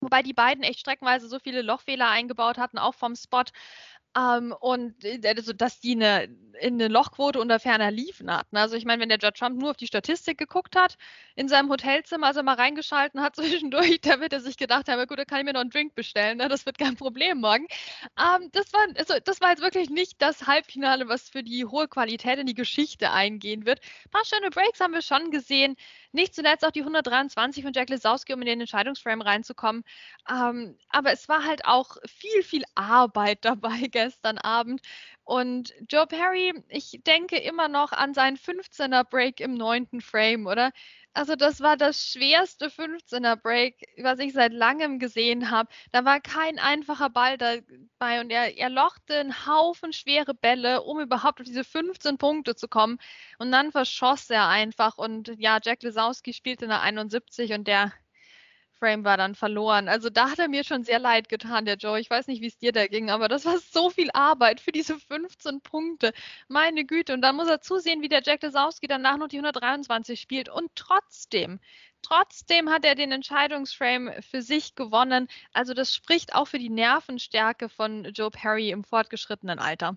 Wobei 0.00 0.22
die 0.22 0.32
beiden 0.32 0.62
echt 0.62 0.80
streckenweise 0.80 1.28
so 1.28 1.40
viele 1.40 1.62
Lochfehler 1.62 2.08
eingebaut 2.08 2.56
hatten, 2.58 2.78
auch 2.78 2.94
vom 2.94 3.16
Spot. 3.16 3.42
Ähm, 4.16 4.54
und 4.60 5.04
äh, 5.04 5.20
also, 5.26 5.52
dass 5.52 5.80
die 5.80 5.92
eine, 5.92 6.24
in 6.60 6.74
eine 6.74 6.88
Lochquote 6.88 7.40
unter 7.40 7.60
ferner 7.60 7.90
Liefen 7.90 8.32
hatten. 8.32 8.56
Also 8.56 8.74
ich 8.76 8.84
meine, 8.84 9.02
wenn 9.02 9.08
der 9.08 9.18
Judge 9.18 9.38
Trump 9.38 9.60
nur 9.60 9.70
auf 9.70 9.76
die 9.76 9.86
Statistik 9.86 10.38
geguckt 10.38 10.76
hat, 10.76 10.96
in 11.36 11.48
seinem 11.48 11.68
Hotelzimmer, 11.70 12.28
als 12.28 12.36
er 12.36 12.42
mal 12.42 12.54
reingeschalten 12.54 13.20
hat 13.20 13.36
zwischendurch, 13.36 14.00
da 14.00 14.20
wird 14.20 14.32
er 14.32 14.40
sich 14.40 14.56
gedacht 14.56 14.88
haben, 14.88 15.06
gut, 15.06 15.18
da 15.18 15.24
kann 15.24 15.40
ich 15.40 15.44
mir 15.44 15.52
noch 15.52 15.60
einen 15.60 15.70
Drink 15.70 15.94
bestellen, 15.94 16.38
ne? 16.38 16.48
das 16.48 16.66
wird 16.66 16.78
kein 16.78 16.96
Problem 16.96 17.40
morgen. 17.40 17.66
Ähm, 18.18 18.48
das, 18.52 18.72
war, 18.72 18.86
also, 18.96 19.14
das 19.22 19.40
war 19.40 19.50
jetzt 19.50 19.62
wirklich 19.62 19.90
nicht 19.90 20.20
das 20.20 20.46
Halbfinale, 20.46 21.08
was 21.08 21.28
für 21.28 21.42
die 21.42 21.64
hohe 21.64 21.88
Qualität 21.88 22.38
in 22.38 22.46
die 22.46 22.54
Geschichte 22.54 23.12
eingehen 23.12 23.66
wird. 23.66 23.80
Ein 24.06 24.10
paar 24.10 24.24
schöne 24.24 24.50
Breaks 24.50 24.80
haben 24.80 24.94
wir 24.94 25.02
schon 25.02 25.30
gesehen. 25.30 25.76
Nicht 26.12 26.34
zuletzt 26.34 26.64
auch 26.64 26.70
die 26.70 26.80
123 26.80 27.62
von 27.62 27.72
Jack 27.72 27.90
Lesowski, 27.90 28.32
um 28.32 28.40
in 28.40 28.46
den 28.46 28.60
Entscheidungsframe 28.60 29.20
reinzukommen. 29.20 29.84
Ähm, 30.30 30.76
aber 30.88 31.12
es 31.12 31.28
war 31.28 31.44
halt 31.44 31.64
auch 31.66 31.96
viel, 32.06 32.42
viel 32.42 32.64
Arbeit 32.74 33.44
dabei 33.44 33.88
gestern 33.98 34.38
Abend. 34.38 34.80
Und 35.24 35.74
Joe 35.90 36.06
Perry, 36.06 36.54
ich 36.68 37.00
denke 37.04 37.36
immer 37.36 37.68
noch 37.68 37.92
an 37.92 38.14
seinen 38.14 38.36
15er 38.36 39.04
Break 39.04 39.40
im 39.40 39.54
neunten 39.54 40.00
Frame, 40.00 40.46
oder? 40.46 40.70
Also 41.14 41.34
das 41.34 41.60
war 41.60 41.76
das 41.76 42.12
schwerste 42.12 42.68
15er 42.68 43.34
Break, 43.36 43.74
was 43.98 44.20
ich 44.20 44.32
seit 44.32 44.52
langem 44.52 45.00
gesehen 45.00 45.50
habe. 45.50 45.68
Da 45.90 46.04
war 46.04 46.20
kein 46.20 46.60
einfacher 46.60 47.10
Ball 47.10 47.36
dabei 47.38 48.20
und 48.20 48.30
er, 48.30 48.56
er 48.56 48.70
lochte 48.70 49.18
einen 49.18 49.46
Haufen 49.46 49.92
schwere 49.92 50.32
Bälle, 50.34 50.82
um 50.82 51.00
überhaupt 51.00 51.40
auf 51.40 51.46
diese 51.46 51.64
15 51.64 52.18
Punkte 52.18 52.54
zu 52.54 52.68
kommen. 52.68 52.98
Und 53.38 53.50
dann 53.50 53.72
verschoss 53.72 54.30
er 54.30 54.46
einfach 54.48 54.96
und 54.96 55.32
ja, 55.38 55.58
Jack 55.62 55.82
Lesowski 55.82 56.32
spielte 56.32 56.66
eine 56.66 56.80
71 56.80 57.52
und 57.52 57.66
der 57.66 57.92
Frame 58.78 59.04
war 59.04 59.16
dann 59.16 59.34
verloren. 59.34 59.88
Also 59.88 60.10
da 60.10 60.30
hat 60.30 60.38
er 60.38 60.48
mir 60.48 60.64
schon 60.64 60.84
sehr 60.84 60.98
leid 60.98 61.28
getan, 61.28 61.64
der 61.64 61.76
Joe. 61.76 61.98
Ich 62.00 62.10
weiß 62.10 62.26
nicht, 62.26 62.40
wie 62.40 62.46
es 62.46 62.58
dir 62.58 62.72
da 62.72 62.86
ging, 62.86 63.10
aber 63.10 63.28
das 63.28 63.44
war 63.44 63.58
so 63.58 63.90
viel 63.90 64.10
Arbeit 64.12 64.60
für 64.60 64.72
diese 64.72 64.98
15 64.98 65.60
Punkte. 65.60 66.12
Meine 66.48 66.84
Güte. 66.84 67.14
Und 67.14 67.22
dann 67.22 67.36
muss 67.36 67.48
er 67.48 67.60
zusehen, 67.60 68.02
wie 68.02 68.08
der 68.08 68.22
Jack 68.22 68.42
Lesowski 68.42 68.86
danach 68.86 69.16
noch 69.16 69.28
die 69.28 69.38
123 69.38 70.20
spielt. 70.20 70.48
Und 70.48 70.70
trotzdem, 70.74 71.60
trotzdem 72.02 72.70
hat 72.70 72.84
er 72.84 72.94
den 72.94 73.12
Entscheidungsframe 73.12 74.12
für 74.22 74.42
sich 74.42 74.74
gewonnen. 74.74 75.28
Also 75.52 75.74
das 75.74 75.94
spricht 75.94 76.34
auch 76.34 76.46
für 76.46 76.58
die 76.58 76.70
Nervenstärke 76.70 77.68
von 77.68 78.04
Joe 78.12 78.30
Perry 78.30 78.70
im 78.70 78.84
fortgeschrittenen 78.84 79.58
Alter. 79.58 79.96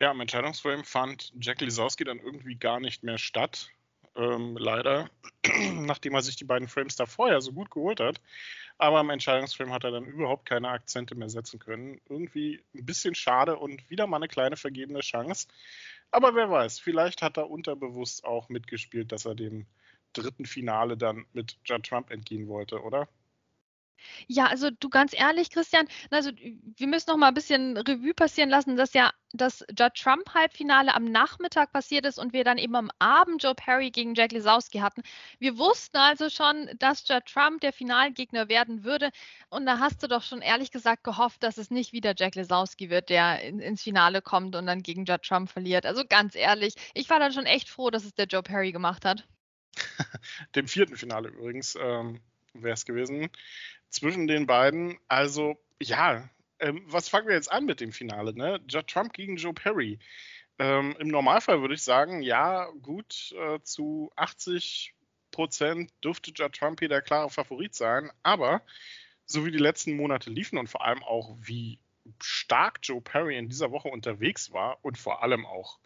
Ja, 0.00 0.10
im 0.10 0.20
Entscheidungsframe 0.20 0.84
fand 0.84 1.32
Jack 1.40 1.60
Lesowski 1.60 2.02
dann 2.02 2.18
irgendwie 2.18 2.56
gar 2.56 2.80
nicht 2.80 3.04
mehr 3.04 3.18
statt 3.18 3.68
ähm, 4.16 4.56
leider, 4.58 5.08
nachdem 5.72 6.14
er 6.14 6.22
sich 6.22 6.36
die 6.36 6.44
beiden 6.44 6.68
Frames 6.68 6.96
da 6.96 7.06
vorher 7.06 7.40
so 7.40 7.52
gut 7.52 7.70
geholt 7.70 8.00
hat. 8.00 8.20
Aber 8.78 9.00
im 9.00 9.10
Entscheidungsframe 9.10 9.72
hat 9.72 9.84
er 9.84 9.90
dann 9.90 10.04
überhaupt 10.04 10.46
keine 10.46 10.68
Akzente 10.68 11.14
mehr 11.14 11.28
setzen 11.28 11.58
können. 11.58 12.00
Irgendwie 12.08 12.62
ein 12.74 12.86
bisschen 12.86 13.14
schade 13.14 13.56
und 13.56 13.88
wieder 13.90 14.06
mal 14.06 14.16
eine 14.16 14.28
kleine 14.28 14.56
vergebene 14.56 15.00
Chance. 15.00 15.48
Aber 16.10 16.34
wer 16.34 16.50
weiß, 16.50 16.78
vielleicht 16.78 17.22
hat 17.22 17.36
er 17.36 17.50
unterbewusst 17.50 18.24
auch 18.24 18.48
mitgespielt, 18.48 19.12
dass 19.12 19.24
er 19.24 19.34
dem 19.34 19.66
dritten 20.12 20.46
Finale 20.46 20.96
dann 20.96 21.26
mit 21.32 21.58
Judd 21.64 21.84
Trump 21.86 22.10
entgehen 22.10 22.48
wollte, 22.48 22.82
oder? 22.82 23.08
Ja, 24.26 24.46
also 24.46 24.70
du 24.70 24.88
ganz 24.88 25.12
ehrlich, 25.14 25.50
Christian, 25.50 25.86
also 26.10 26.30
wir 26.32 26.86
müssen 26.86 27.10
noch 27.10 27.16
mal 27.16 27.28
ein 27.28 27.34
bisschen 27.34 27.76
Revue 27.76 28.14
passieren 28.14 28.50
lassen, 28.50 28.76
dass 28.76 28.92
ja 28.94 29.12
das 29.32 29.64
Judd 29.78 29.94
Trump 29.94 30.34
Halbfinale 30.34 30.94
am 30.94 31.04
Nachmittag 31.04 31.72
passiert 31.72 32.04
ist 32.06 32.18
und 32.18 32.32
wir 32.32 32.44
dann 32.44 32.58
eben 32.58 32.76
am 32.76 32.90
Abend 32.98 33.42
Joe 33.42 33.54
Perry 33.54 33.90
gegen 33.90 34.14
Jack 34.14 34.32
Lesowski 34.32 34.78
hatten. 34.78 35.02
Wir 35.38 35.58
wussten 35.58 35.96
also 35.96 36.28
schon, 36.28 36.70
dass 36.78 37.06
Judd 37.08 37.24
Trump 37.26 37.60
der 37.60 37.72
Finalgegner 37.72 38.48
werden 38.48 38.84
würde 38.84 39.10
und 39.48 39.66
da 39.66 39.78
hast 39.78 40.02
du 40.02 40.06
doch 40.06 40.22
schon 40.22 40.42
ehrlich 40.42 40.70
gesagt 40.70 41.04
gehofft, 41.04 41.42
dass 41.42 41.58
es 41.58 41.70
nicht 41.70 41.92
wieder 41.92 42.14
Jack 42.16 42.34
Lesowski 42.34 42.90
wird, 42.90 43.08
der 43.08 43.42
in, 43.42 43.60
ins 43.60 43.82
Finale 43.82 44.22
kommt 44.22 44.54
und 44.54 44.66
dann 44.66 44.82
gegen 44.82 45.04
Judd 45.04 45.22
Trump 45.22 45.50
verliert. 45.50 45.86
Also 45.86 46.04
ganz 46.06 46.34
ehrlich, 46.34 46.74
ich 46.94 47.08
war 47.08 47.18
dann 47.18 47.32
schon 47.32 47.46
echt 47.46 47.68
froh, 47.68 47.90
dass 47.90 48.04
es 48.04 48.14
der 48.14 48.26
Joe 48.26 48.42
Perry 48.42 48.72
gemacht 48.72 49.04
hat. 49.04 49.26
Dem 50.54 50.68
vierten 50.68 50.96
Finale 50.96 51.30
übrigens 51.30 51.76
ähm, 51.80 52.20
wäre 52.52 52.74
es 52.74 52.84
gewesen 52.84 53.30
zwischen 53.92 54.26
den 54.26 54.46
beiden. 54.46 54.98
Also, 55.06 55.56
ja, 55.80 56.28
ähm, 56.58 56.82
was 56.86 57.08
fangen 57.08 57.28
wir 57.28 57.34
jetzt 57.34 57.52
an 57.52 57.66
mit 57.66 57.80
dem 57.80 57.92
Finale? 57.92 58.34
Ne? 58.34 58.60
Judd 58.68 58.88
Trump 58.88 59.12
gegen 59.12 59.36
Joe 59.36 59.52
Perry. 59.52 59.98
Ähm, 60.58 60.96
Im 60.98 61.08
Normalfall 61.08 61.60
würde 61.60 61.74
ich 61.74 61.82
sagen, 61.82 62.22
ja, 62.22 62.66
gut, 62.82 63.32
äh, 63.38 63.60
zu 63.62 64.10
80 64.16 64.94
Prozent 65.30 65.92
dürfte 66.04 66.32
Judd 66.34 66.54
Trump 66.54 66.80
hier 66.80 66.88
der 66.88 67.02
klare 67.02 67.30
Favorit 67.30 67.74
sein. 67.74 68.10
Aber 68.22 68.62
so 69.26 69.46
wie 69.46 69.50
die 69.50 69.58
letzten 69.58 69.96
Monate 69.96 70.30
liefen 70.30 70.58
und 70.58 70.68
vor 70.68 70.84
allem 70.84 71.02
auch 71.02 71.36
wie 71.40 71.78
stark 72.20 72.80
Joe 72.82 73.00
Perry 73.00 73.36
in 73.38 73.48
dieser 73.48 73.70
Woche 73.70 73.88
unterwegs 73.88 74.52
war 74.52 74.78
und 74.82 74.98
vor 74.98 75.22
allem 75.22 75.46
auch, 75.46 75.78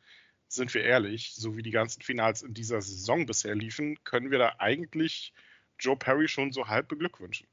sind 0.49 0.73
wir 0.75 0.85
ehrlich, 0.85 1.35
so 1.35 1.57
wie 1.57 1.63
die 1.63 1.71
ganzen 1.71 2.03
Finals 2.03 2.43
in 2.43 2.55
dieser 2.55 2.81
Saison 2.81 3.27
bisher 3.27 3.55
liefen, 3.55 4.03
können 4.05 4.31
wir 4.31 4.39
da 4.39 4.55
eigentlich 4.59 5.33
Joe 5.79 5.97
Perry 5.97 6.29
schon 6.29 6.53
so 6.53 6.69
halb 6.69 6.89
beglückwünschen. 6.89 7.49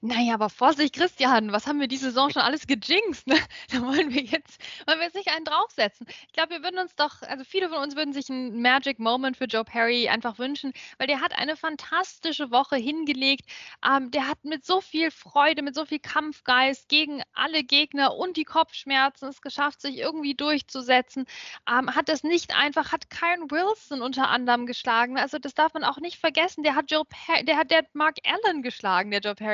Naja, 0.00 0.34
aber 0.34 0.50
Vorsicht, 0.50 0.94
Christian, 0.94 1.52
was 1.52 1.66
haben 1.66 1.80
wir 1.80 1.88
diese 1.88 2.06
Saison 2.06 2.30
schon 2.30 2.42
alles 2.42 2.66
gejinxt? 2.66 3.26
Ne? 3.26 3.38
Da 3.70 3.80
wollen 3.82 4.12
wir 4.12 4.22
jetzt, 4.22 4.60
wollen 4.86 4.98
wir 4.98 5.06
jetzt 5.06 5.14
nicht 5.14 5.30
einen 5.30 5.44
draufsetzen. 5.44 6.06
Ich 6.26 6.32
glaube, 6.34 6.50
wir 6.50 6.62
würden 6.62 6.78
uns 6.78 6.94
doch, 6.94 7.22
also 7.22 7.44
viele 7.44 7.68
von 7.70 7.78
uns 7.78 7.96
würden 7.96 8.12
sich 8.12 8.28
einen 8.28 8.60
Magic 8.60 8.98
Moment 8.98 9.36
für 9.36 9.46
Joe 9.46 9.64
Perry 9.64 10.08
einfach 10.08 10.38
wünschen, 10.38 10.72
weil 10.98 11.06
der 11.06 11.20
hat 11.20 11.36
eine 11.36 11.56
fantastische 11.56 12.50
Woche 12.50 12.76
hingelegt. 12.76 13.46
Ähm, 13.84 14.10
der 14.10 14.28
hat 14.28 14.44
mit 14.44 14.64
so 14.66 14.80
viel 14.80 15.10
Freude, 15.10 15.62
mit 15.62 15.74
so 15.74 15.86
viel 15.86 15.98
Kampfgeist 15.98 16.88
gegen 16.88 17.22
alle 17.32 17.64
Gegner 17.64 18.14
und 18.14 18.36
die 18.36 18.44
Kopfschmerzen 18.44 19.28
es 19.28 19.40
geschafft, 19.40 19.80
sich 19.80 19.96
irgendwie 19.96 20.34
durchzusetzen. 20.34 21.24
Ähm, 21.68 21.94
hat 21.94 22.08
das 22.08 22.22
nicht 22.22 22.54
einfach, 22.54 22.92
hat 22.92 23.08
Kyron 23.10 23.50
Wilson 23.50 24.02
unter 24.02 24.28
anderem 24.28 24.66
geschlagen. 24.66 25.18
Also 25.18 25.38
das 25.38 25.54
darf 25.54 25.72
man 25.74 25.84
auch 25.84 25.98
nicht 25.98 26.18
vergessen. 26.18 26.62
Der 26.62 26.74
hat 26.74 26.90
Joe 26.90 27.04
Perry, 27.06 27.44
der 27.44 27.56
hat 27.56 27.70
der 27.70 27.86
Mark 27.94 28.18
Allen 28.24 28.62
geschlagen, 28.62 29.10
der 29.10 29.20
Joe 29.20 29.34
Perry. 29.34 29.53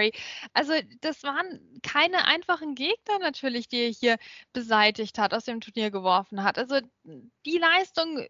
Also 0.53 0.73
das 1.01 1.23
waren 1.23 1.81
keine 1.83 2.27
einfachen 2.27 2.75
Gegner 2.75 3.19
natürlich, 3.21 3.69
die 3.69 3.85
er 3.85 3.91
hier 3.91 4.17
beseitigt 4.53 5.19
hat, 5.19 5.35
aus 5.35 5.45
dem 5.45 5.61
Turnier 5.61 5.91
geworfen 5.91 6.43
hat. 6.43 6.59
Also 6.59 6.81
die 7.05 7.59
Leistung, 7.59 8.27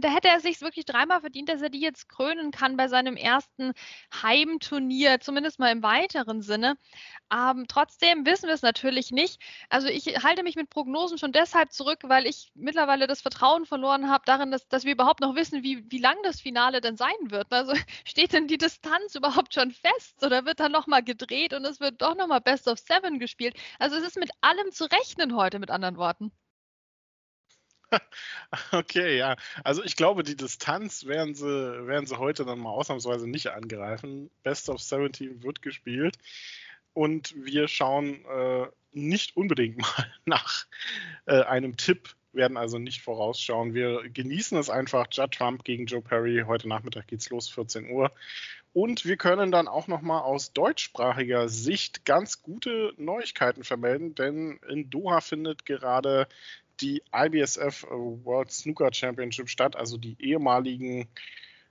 da 0.00 0.08
hätte 0.08 0.28
er 0.28 0.40
sich 0.40 0.60
wirklich 0.60 0.84
dreimal 0.84 1.20
verdient, 1.20 1.48
dass 1.48 1.62
er 1.62 1.70
die 1.70 1.80
jetzt 1.80 2.08
krönen 2.08 2.50
kann 2.50 2.76
bei 2.76 2.88
seinem 2.88 3.16
ersten 3.16 3.72
Heimturnier, 4.22 5.20
zumindest 5.20 5.58
mal 5.58 5.72
im 5.72 5.82
weiteren 5.82 6.42
Sinne. 6.42 6.76
Ähm, 7.32 7.66
trotzdem 7.68 8.26
wissen 8.26 8.46
wir 8.46 8.54
es 8.54 8.62
natürlich 8.62 9.10
nicht. 9.10 9.40
Also 9.68 9.88
ich 9.88 10.06
halte 10.22 10.42
mich 10.42 10.56
mit 10.56 10.70
Prognosen 10.70 11.18
schon 11.18 11.32
deshalb 11.32 11.72
zurück, 11.72 12.00
weil 12.04 12.26
ich 12.26 12.50
mittlerweile 12.54 13.06
das 13.06 13.20
Vertrauen 13.20 13.66
verloren 13.66 14.10
habe 14.10 14.24
darin, 14.26 14.50
dass, 14.50 14.68
dass 14.68 14.84
wir 14.84 14.92
überhaupt 14.92 15.20
noch 15.20 15.34
wissen, 15.34 15.62
wie, 15.62 15.84
wie 15.90 15.98
lang 15.98 16.16
das 16.22 16.40
Finale 16.40 16.80
denn 16.80 16.96
sein 16.96 17.30
wird. 17.30 17.52
Also 17.52 17.72
steht 18.04 18.32
denn 18.32 18.48
die 18.48 18.58
Distanz 18.58 19.14
überhaupt 19.14 19.54
schon 19.54 19.70
fest 19.72 20.22
oder 20.24 20.44
wird 20.44 20.60
dann 20.60 20.72
nochmal 20.72 21.02
gedreht 21.02 21.54
und 21.54 21.64
es 21.64 21.80
wird 21.80 22.02
doch 22.02 22.14
nochmal 22.16 22.40
Best 22.40 22.68
of 22.68 22.78
Seven 22.78 23.18
gespielt? 23.18 23.56
Also 23.78 23.96
es 23.96 24.04
ist 24.04 24.16
mit 24.16 24.30
allem 24.40 24.72
zu 24.72 24.84
rechnen 24.84 25.34
heute, 25.36 25.58
mit 25.58 25.70
anderen 25.70 25.96
Worten. 25.96 26.32
Okay, 28.72 29.16
ja. 29.16 29.36
Also 29.64 29.84
ich 29.84 29.96
glaube, 29.96 30.22
die 30.22 30.36
Distanz 30.36 31.06
werden 31.06 31.34
sie, 31.34 31.46
werden 31.86 32.06
sie 32.06 32.18
heute 32.18 32.44
dann 32.44 32.58
mal 32.58 32.70
ausnahmsweise 32.70 33.28
nicht 33.28 33.48
angreifen. 33.48 34.30
Best 34.42 34.68
of 34.68 34.80
17 34.82 35.42
wird 35.42 35.62
gespielt. 35.62 36.18
Und 36.92 37.34
wir 37.36 37.68
schauen 37.68 38.24
äh, 38.24 38.66
nicht 38.92 39.36
unbedingt 39.36 39.78
mal 39.78 40.12
nach 40.24 40.66
äh, 41.26 41.42
einem 41.42 41.76
Tipp, 41.76 42.16
werden 42.32 42.56
also 42.56 42.78
nicht 42.78 43.02
vorausschauen. 43.02 43.74
Wir 43.74 44.08
genießen 44.08 44.58
es 44.58 44.70
einfach. 44.70 45.06
Judd 45.10 45.32
Trump 45.32 45.64
gegen 45.64 45.86
Joe 45.86 46.02
Perry. 46.02 46.44
Heute 46.46 46.68
Nachmittag 46.68 47.08
geht's 47.08 47.30
los, 47.30 47.48
14 47.48 47.90
Uhr. 47.90 48.12
Und 48.72 49.04
wir 49.04 49.16
können 49.16 49.50
dann 49.50 49.66
auch 49.66 49.88
nochmal 49.88 50.22
aus 50.22 50.52
deutschsprachiger 50.52 51.48
Sicht 51.48 52.04
ganz 52.04 52.42
gute 52.42 52.92
Neuigkeiten 52.98 53.64
vermelden, 53.64 54.14
denn 54.14 54.60
in 54.68 54.90
Doha 54.90 55.20
findet 55.20 55.66
gerade 55.66 56.28
die 56.80 57.02
IBSF 57.14 57.84
äh, 57.84 57.90
World 57.90 58.50
Snooker 58.50 58.92
Championship 58.92 59.48
statt, 59.48 59.76
also 59.76 59.96
die 59.96 60.16
ehemaligen, 60.18 61.08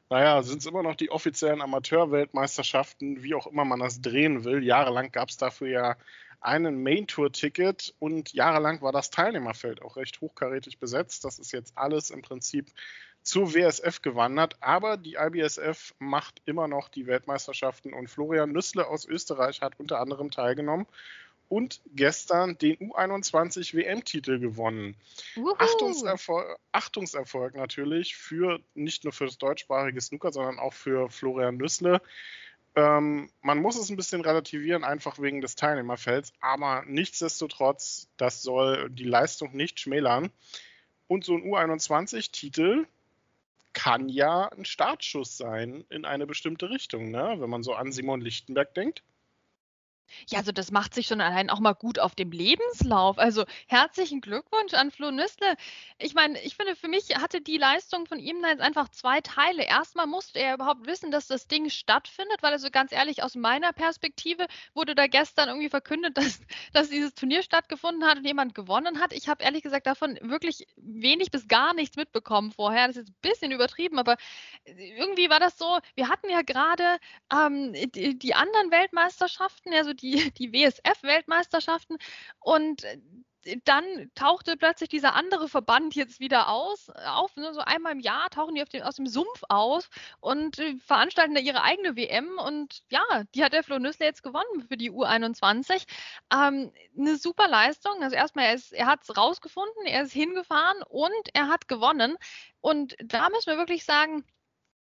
naja, 0.09 0.41
sind 0.43 0.59
es 0.59 0.65
immer 0.65 0.83
noch 0.83 0.95
die 0.95 1.11
offiziellen 1.11 1.61
Amateurweltmeisterschaften, 1.61 3.23
wie 3.23 3.35
auch 3.35 3.47
immer 3.47 3.65
man 3.65 3.79
das 3.79 4.01
drehen 4.01 4.43
will. 4.43 4.63
Jahrelang 4.63 5.11
gab 5.11 5.29
es 5.29 5.37
dafür 5.37 5.67
ja 5.67 5.97
einen 6.41 6.81
Main 6.81 7.05
Tour 7.07 7.31
Ticket 7.31 7.93
und 7.99 8.33
jahrelang 8.33 8.81
war 8.81 8.91
das 8.91 9.09
Teilnehmerfeld 9.09 9.81
auch 9.81 9.97
recht 9.97 10.21
hochkarätig 10.21 10.79
besetzt. 10.79 11.25
Das 11.25 11.37
ist 11.37 11.51
jetzt 11.51 11.77
alles 11.77 12.11
im 12.11 12.21
Prinzip 12.21 12.71
zur 13.21 13.53
WSF 13.53 14.01
gewandert, 14.01 14.55
aber 14.61 14.95
die 14.95 15.15
IBSF 15.15 15.93
macht 15.99 16.41
immer 16.45 16.67
noch 16.69 16.87
die 16.87 17.05
Weltmeisterschaften 17.05 17.93
und 17.93 18.09
Florian 18.09 18.53
Nüssle 18.53 18.87
aus 18.87 19.05
Österreich 19.05 19.61
hat 19.61 19.77
unter 19.79 19.99
anderem 19.99 20.31
teilgenommen 20.31 20.87
und 21.50 21.82
gestern 21.96 22.58
den 22.58 22.77
U21 22.77 23.74
WM-Titel 23.75 24.39
gewonnen. 24.39 24.96
Achtungserfolg, 25.58 26.58
Achtungserfolg, 26.72 27.56
natürlich 27.56 28.15
für 28.15 28.60
nicht 28.75 29.03
nur 29.03 29.12
für 29.12 29.25
das 29.25 29.38
deutschsprachige 29.38 30.00
Snooker, 30.00 30.32
sondern 30.32 30.60
auch 30.60 30.74
für 30.74 31.10
Florian 31.10 31.58
Nüssle. 31.58 32.01
Ähm, 32.75 33.29
man 33.41 33.62
muss 33.62 33.77
es 33.77 33.89
ein 33.89 33.96
bisschen 33.96 34.22
relativieren, 34.22 34.84
einfach 34.84 35.20
wegen 35.20 35.41
des 35.41 35.56
Teilnehmerfelds, 35.56 36.34
aber 36.39 36.84
nichtsdestotrotz, 36.86 38.08
das 38.18 38.44
soll 38.44 38.89
die 38.91 39.03
Leistung 39.03 39.56
nicht 39.56 39.79
schmälern. 39.79 40.29
Und 41.08 41.25
so 41.25 41.34
ein 41.34 41.44
U21-Titel 41.44 42.86
kann 43.74 44.10
ja 44.10 44.48
ein 44.50 44.65
Startschuss 44.65 45.38
sein 45.38 45.84
in 45.89 46.06
eine 46.06 46.27
bestimmte 46.27 46.70
Richtung, 46.70 47.10
ne? 47.10 47.36
wenn 47.39 47.50
man 47.50 47.63
so 47.63 47.74
an 47.74 47.91
Simon 47.91 48.22
Lichtenberg 48.22 48.74
denkt. 48.75 49.03
Ja, 50.27 50.39
also 50.39 50.51
das 50.51 50.71
macht 50.71 50.93
sich 50.93 51.07
schon 51.07 51.21
allein 51.21 51.49
auch 51.49 51.59
mal 51.59 51.73
gut 51.73 51.99
auf 51.99 52.15
dem 52.15 52.31
Lebenslauf. 52.31 53.17
Also 53.17 53.45
herzlichen 53.67 54.21
Glückwunsch 54.21 54.73
an 54.73 54.91
Flo 54.91 55.11
Nüssle. 55.11 55.55
Ich 55.97 56.13
meine, 56.13 56.41
ich 56.41 56.55
finde, 56.55 56.75
für 56.75 56.87
mich 56.87 57.15
hatte 57.15 57.41
die 57.41 57.57
Leistung 57.57 58.05
von 58.05 58.19
ihm 58.19 58.41
da 58.41 58.49
jetzt 58.49 58.61
einfach 58.61 58.89
zwei 58.89 59.21
Teile. 59.21 59.63
Erstmal 59.63 60.07
musste 60.07 60.39
er 60.39 60.55
überhaupt 60.55 60.85
wissen, 60.87 61.11
dass 61.11 61.27
das 61.27 61.47
Ding 61.47 61.69
stattfindet, 61.69 62.41
weil 62.41 62.53
also 62.53 62.69
ganz 62.71 62.91
ehrlich, 62.91 63.23
aus 63.23 63.35
meiner 63.35 63.73
Perspektive 63.73 64.47
wurde 64.73 64.95
da 64.95 65.07
gestern 65.07 65.49
irgendwie 65.49 65.69
verkündet, 65.69 66.17
dass, 66.17 66.39
dass 66.73 66.89
dieses 66.89 67.13
Turnier 67.13 67.43
stattgefunden 67.43 68.05
hat 68.05 68.17
und 68.17 68.25
jemand 68.25 68.55
gewonnen 68.55 68.99
hat. 68.99 69.13
Ich 69.13 69.29
habe 69.29 69.43
ehrlich 69.43 69.63
gesagt 69.63 69.87
davon 69.87 70.17
wirklich 70.21 70.67
wenig 70.77 71.31
bis 71.31 71.47
gar 71.47 71.73
nichts 71.73 71.95
mitbekommen 71.95 72.51
vorher. 72.51 72.87
Das 72.87 72.97
ist 72.97 73.07
jetzt 73.07 73.15
ein 73.15 73.29
bisschen 73.29 73.51
übertrieben, 73.51 73.99
aber 73.99 74.17
irgendwie 74.65 75.29
war 75.29 75.39
das 75.39 75.57
so, 75.57 75.79
wir 75.95 76.09
hatten 76.09 76.29
ja 76.29 76.41
gerade 76.41 76.99
ähm, 77.33 77.73
die, 77.73 78.17
die 78.17 78.33
anderen 78.35 78.71
Weltmeisterschaften, 78.71 79.73
also 79.73 79.93
die, 80.01 80.32
die 80.32 80.51
WSF-Weltmeisterschaften 80.53 81.98
und 82.39 82.84
äh, 82.84 83.00
dann 83.63 84.12
tauchte 84.15 84.58
plötzlich 84.58 84.89
dieser 84.89 85.15
andere 85.15 85.48
Verband 85.48 85.96
jetzt 85.96 86.20
wieder 86.20 86.50
aus, 86.50 86.89
auf. 86.89 87.36
Ne? 87.36 87.53
So 87.53 87.62
einmal 87.62 87.94
im 87.94 88.00
Jahr 88.00 88.29
tauchen 88.29 88.56
die 88.56 88.63
den, 88.65 88.84
aus 88.84 88.96
dem 88.96 89.08
Sumpf 89.08 89.44
aus 89.48 89.89
und 90.20 90.60
äh, 90.60 90.75
veranstalten 90.77 91.36
da 91.36 91.41
ihre 91.41 91.63
eigene 91.63 91.96
WM. 91.96 92.38
Und 92.38 92.82
ja, 92.89 93.01
die 93.34 93.44
hat 93.44 93.53
der 93.53 93.63
Flo 93.63 93.79
Nüssler 93.79 94.08
jetzt 94.08 94.24
gewonnen 94.24 94.68
für 94.68 94.77
die 94.77 94.91
U21. 94.91 95.86
Ähm, 96.34 96.72
eine 96.98 97.15
super 97.15 97.48
Leistung. 97.48 98.03
Also 98.03 98.15
erstmal, 98.15 98.46
er, 98.46 98.60
er 98.72 98.86
hat 98.88 99.03
es 99.03 99.15
rausgefunden, 99.15 99.86
er 99.86 100.03
ist 100.03 100.13
hingefahren 100.13 100.82
und 100.84 101.29
er 101.34 101.48
hat 101.48 101.68
gewonnen. 101.68 102.18
Und 102.62 102.96
da 103.03 103.29
müssen 103.29 103.51
wir 103.51 103.58
wirklich 103.58 103.86
sagen, 103.86 104.25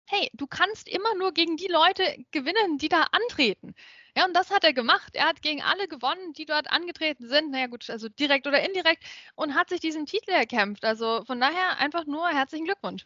hey, 0.06 0.30
du 0.34 0.48
kannst 0.48 0.88
immer 0.88 1.14
nur 1.16 1.34
gegen 1.34 1.56
die 1.56 1.68
Leute 1.68 2.04
gewinnen, 2.32 2.80
die 2.80 2.90
da 2.90 3.04
antreten. 3.12 3.76
Ja, 4.16 4.26
und 4.26 4.34
das 4.36 4.52
hat 4.52 4.64
er 4.64 4.74
gemacht. 4.74 5.16
Er 5.16 5.28
hat 5.28 5.42
gegen 5.42 5.62
alle 5.62 5.88
gewonnen, 5.88 6.34
die 6.34 6.46
dort 6.46 6.70
angetreten 6.72 7.28
sind. 7.30 7.52
Naja, 7.52 7.68
gut, 7.68 7.90
also 7.90 8.10
direkt 8.10 8.48
oder 8.48 8.62
indirekt 8.62 9.04
und 9.36 9.56
hat 9.56 9.70
sich 9.70 9.80
diesen 9.80 10.06
Titel 10.06 10.32
erkämpft. 10.32 10.86
Also 10.86 11.24
von 11.26 11.40
daher 11.40 11.78
einfach 11.80 12.06
nur 12.06 12.28
herzlichen 12.30 12.66
Glückwunsch. 12.66 13.06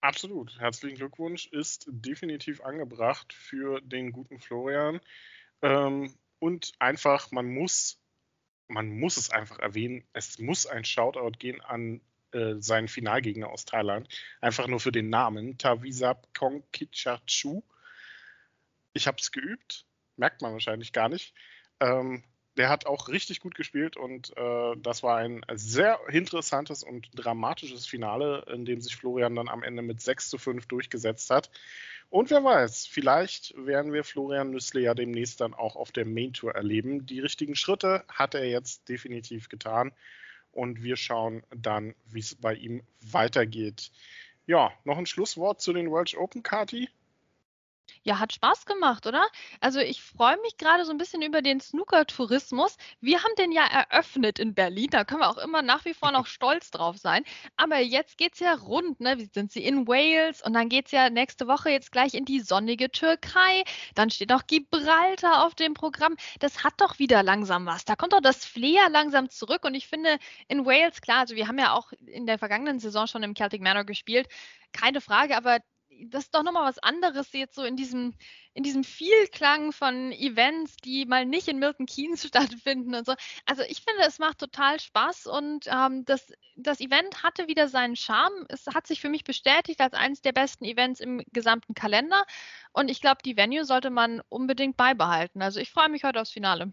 Absolut. 0.00 0.58
Herzlichen 0.58 0.96
Glückwunsch 0.96 1.46
ist 1.48 1.86
definitiv 1.88 2.62
angebracht 2.62 3.32
für 3.34 3.80
den 3.82 4.12
guten 4.12 4.40
Florian. 4.40 5.00
Ähm, 5.60 6.14
und 6.38 6.72
einfach, 6.78 7.30
man 7.32 7.52
muss, 7.52 8.00
man 8.66 8.88
muss 8.98 9.18
es 9.18 9.30
einfach 9.30 9.58
erwähnen, 9.58 10.06
es 10.14 10.38
muss 10.38 10.66
ein 10.66 10.84
Shoutout 10.84 11.38
gehen 11.38 11.60
an 11.60 12.00
äh, 12.32 12.54
seinen 12.60 12.88
Finalgegner 12.88 13.50
aus 13.50 13.66
Thailand. 13.66 14.08
Einfach 14.40 14.68
nur 14.68 14.80
für 14.80 14.92
den 14.92 15.10
Namen. 15.10 15.58
Tavisap 15.58 16.32
Kongkichachu 16.32 17.62
ich 18.92 19.06
habe 19.06 19.18
es 19.20 19.32
geübt, 19.32 19.86
merkt 20.16 20.42
man 20.42 20.52
wahrscheinlich 20.52 20.92
gar 20.92 21.08
nicht. 21.08 21.34
Ähm, 21.80 22.24
der 22.56 22.68
hat 22.68 22.84
auch 22.86 23.08
richtig 23.08 23.40
gut 23.40 23.54
gespielt 23.54 23.96
und 23.96 24.36
äh, 24.36 24.76
das 24.76 25.02
war 25.02 25.16
ein 25.16 25.42
sehr 25.54 26.00
interessantes 26.10 26.82
und 26.82 27.08
dramatisches 27.14 27.86
Finale, 27.86 28.44
in 28.52 28.64
dem 28.64 28.80
sich 28.80 28.96
Florian 28.96 29.34
dann 29.34 29.48
am 29.48 29.62
Ende 29.62 29.82
mit 29.82 30.00
6 30.00 30.28
zu 30.28 30.38
5 30.38 30.66
durchgesetzt 30.66 31.30
hat. 31.30 31.50
Und 32.10 32.28
wer 32.30 32.42
weiß, 32.42 32.86
vielleicht 32.86 33.54
werden 33.56 33.92
wir 33.92 34.02
Florian 34.02 34.50
Nüssle 34.50 34.80
ja 34.80 34.94
demnächst 34.94 35.40
dann 35.40 35.54
auch 35.54 35.76
auf 35.76 35.92
der 35.92 36.04
Main 36.04 36.32
Tour 36.32 36.54
erleben. 36.54 37.06
Die 37.06 37.20
richtigen 37.20 37.54
Schritte 37.54 38.04
hat 38.08 38.34
er 38.34 38.48
jetzt 38.48 38.88
definitiv 38.88 39.48
getan 39.48 39.92
und 40.50 40.82
wir 40.82 40.96
schauen 40.96 41.44
dann, 41.54 41.94
wie 42.06 42.18
es 42.18 42.34
bei 42.34 42.54
ihm 42.54 42.82
weitergeht. 43.00 43.92
Ja, 44.46 44.72
noch 44.84 44.98
ein 44.98 45.06
Schlusswort 45.06 45.60
zu 45.60 45.72
den 45.72 45.90
World 45.90 46.16
Open, 46.16 46.42
Kati? 46.42 46.88
Ja, 48.02 48.18
hat 48.18 48.32
Spaß 48.32 48.66
gemacht, 48.66 49.06
oder? 49.06 49.26
Also 49.60 49.80
ich 49.80 50.02
freue 50.02 50.36
mich 50.42 50.56
gerade 50.56 50.84
so 50.84 50.90
ein 50.90 50.98
bisschen 50.98 51.22
über 51.22 51.42
den 51.42 51.60
Snooker-Tourismus. 51.60 52.76
Wir 53.00 53.22
haben 53.22 53.34
den 53.38 53.52
ja 53.52 53.66
eröffnet 53.66 54.38
in 54.38 54.54
Berlin, 54.54 54.88
da 54.90 55.04
können 55.04 55.20
wir 55.20 55.30
auch 55.30 55.38
immer 55.38 55.62
nach 55.62 55.84
wie 55.84 55.94
vor 55.94 56.12
noch 56.12 56.26
stolz 56.40 56.70
drauf 56.70 56.96
sein. 56.98 57.24
Aber 57.56 57.78
jetzt 57.78 58.18
geht 58.18 58.34
es 58.34 58.40
ja 58.40 58.54
rund, 58.54 59.00
ne? 59.00 59.18
Wie 59.18 59.26
sind 59.26 59.52
sie 59.52 59.64
in 59.64 59.86
Wales 59.86 60.42
und 60.42 60.54
dann 60.54 60.68
geht 60.68 60.86
es 60.86 60.92
ja 60.92 61.10
nächste 61.10 61.46
Woche 61.46 61.70
jetzt 61.70 61.92
gleich 61.92 62.14
in 62.14 62.24
die 62.24 62.40
sonnige 62.40 62.90
Türkei. 62.90 63.64
Dann 63.94 64.10
steht 64.10 64.30
noch 64.30 64.46
Gibraltar 64.46 65.44
auf 65.44 65.54
dem 65.54 65.74
Programm. 65.74 66.16
Das 66.38 66.64
hat 66.64 66.74
doch 66.78 66.98
wieder 66.98 67.22
langsam 67.22 67.66
was. 67.66 67.84
Da 67.84 67.96
kommt 67.96 68.12
doch 68.12 68.20
das 68.20 68.44
Flair 68.44 68.88
langsam 68.90 69.30
zurück 69.30 69.64
und 69.64 69.74
ich 69.74 69.86
finde 69.86 70.18
in 70.48 70.64
Wales, 70.66 71.00
klar, 71.00 71.20
also 71.20 71.34
wir 71.36 71.48
haben 71.48 71.58
ja 71.58 71.74
auch 71.74 71.92
in 72.06 72.26
der 72.26 72.38
vergangenen 72.38 72.80
Saison 72.80 73.06
schon 73.06 73.22
im 73.22 73.34
Celtic 73.34 73.62
Manor 73.62 73.84
gespielt, 73.84 74.28
keine 74.72 75.00
Frage, 75.00 75.36
aber 75.36 75.58
das 76.08 76.24
ist 76.24 76.34
doch 76.34 76.42
nochmal 76.42 76.68
was 76.68 76.78
anderes 76.78 77.32
jetzt 77.32 77.54
so 77.54 77.64
in 77.64 77.76
diesem, 77.76 78.14
in 78.54 78.62
diesem 78.62 78.84
Vielklang 78.84 79.72
von 79.72 80.12
Events, 80.12 80.76
die 80.76 81.06
mal 81.06 81.26
nicht 81.26 81.48
in 81.48 81.58
Milton 81.58 81.86
Keynes 81.86 82.24
stattfinden 82.26 82.94
und 82.94 83.06
so. 83.06 83.14
Also 83.46 83.62
ich 83.62 83.82
finde, 83.82 84.02
es 84.06 84.18
macht 84.18 84.38
total 84.38 84.80
Spaß 84.80 85.26
und 85.26 85.66
ähm, 85.66 86.04
das, 86.04 86.32
das 86.56 86.80
Event 86.80 87.22
hatte 87.22 87.48
wieder 87.48 87.68
seinen 87.68 87.96
Charme. 87.96 88.46
Es 88.48 88.66
hat 88.66 88.86
sich 88.86 89.00
für 89.00 89.08
mich 89.08 89.24
bestätigt 89.24 89.80
als 89.80 89.94
eines 89.94 90.22
der 90.22 90.32
besten 90.32 90.64
Events 90.64 91.00
im 91.00 91.22
gesamten 91.32 91.74
Kalender 91.74 92.24
und 92.72 92.90
ich 92.90 93.00
glaube, 93.00 93.22
die 93.24 93.36
Venue 93.36 93.64
sollte 93.64 93.90
man 93.90 94.20
unbedingt 94.28 94.76
beibehalten. 94.76 95.42
Also 95.42 95.60
ich 95.60 95.70
freue 95.70 95.88
mich 95.88 96.04
heute 96.04 96.20
aufs 96.20 96.30
Finale. 96.30 96.72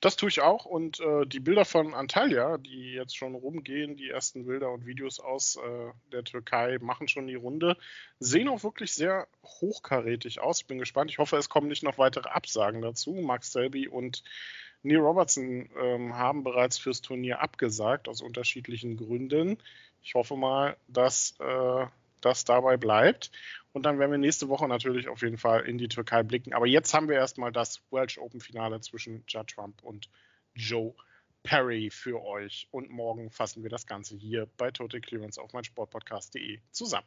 Das 0.00 0.16
tue 0.16 0.28
ich 0.28 0.42
auch 0.42 0.66
und 0.66 1.00
äh, 1.00 1.26
die 1.26 1.40
Bilder 1.40 1.64
von 1.64 1.94
Antalya, 1.94 2.58
die 2.58 2.92
jetzt 2.92 3.16
schon 3.16 3.34
rumgehen, 3.34 3.96
die 3.96 4.10
ersten 4.10 4.44
Bilder 4.44 4.70
und 4.70 4.84
Videos 4.84 5.20
aus 5.20 5.56
äh, 5.56 5.92
der 6.12 6.22
Türkei 6.22 6.78
machen 6.80 7.08
schon 7.08 7.26
die 7.26 7.34
Runde, 7.34 7.78
sehen 8.20 8.48
auch 8.48 8.62
wirklich 8.62 8.92
sehr 8.92 9.26
hochkarätig 9.42 10.40
aus. 10.40 10.60
Ich 10.60 10.66
bin 10.66 10.78
gespannt. 10.78 11.10
Ich 11.10 11.18
hoffe, 11.18 11.36
es 11.36 11.48
kommen 11.48 11.68
nicht 11.68 11.82
noch 11.82 11.96
weitere 11.96 12.28
Absagen 12.28 12.82
dazu. 12.82 13.12
Max 13.14 13.52
Selby 13.52 13.88
und 13.88 14.22
Neil 14.82 14.98
Robertson 14.98 15.70
ähm, 15.80 16.14
haben 16.14 16.44
bereits 16.44 16.76
fürs 16.78 17.00
Turnier 17.00 17.40
abgesagt 17.40 18.06
aus 18.06 18.20
unterschiedlichen 18.20 18.96
Gründen. 18.98 19.58
Ich 20.02 20.14
hoffe 20.14 20.36
mal, 20.36 20.76
dass 20.88 21.34
äh, 21.40 21.86
das 22.20 22.44
dabei 22.44 22.76
bleibt. 22.76 23.30
Und 23.72 23.84
dann 23.84 23.98
werden 23.98 24.10
wir 24.10 24.18
nächste 24.18 24.48
Woche 24.48 24.68
natürlich 24.68 25.08
auf 25.08 25.22
jeden 25.22 25.38
Fall 25.38 25.66
in 25.66 25.78
die 25.78 25.88
Türkei 25.88 26.22
blicken. 26.22 26.54
Aber 26.54 26.66
jetzt 26.66 26.94
haben 26.94 27.08
wir 27.08 27.16
erstmal 27.16 27.52
das 27.52 27.82
Welsh 27.90 28.18
Open 28.18 28.40
Finale 28.40 28.80
zwischen 28.80 29.24
Judd 29.28 29.48
Trump 29.48 29.82
und 29.82 30.08
Joe 30.54 30.94
Perry 31.42 31.90
für 31.90 32.22
euch. 32.22 32.68
Und 32.70 32.90
morgen 32.90 33.30
fassen 33.30 33.62
wir 33.62 33.70
das 33.70 33.86
Ganze 33.86 34.16
hier 34.16 34.48
bei 34.56 34.70
Total 34.70 35.00
Clearance 35.00 35.40
auf 35.40 35.52
meinsportpodcast.de 35.52 36.60
zusammen. 36.70 37.06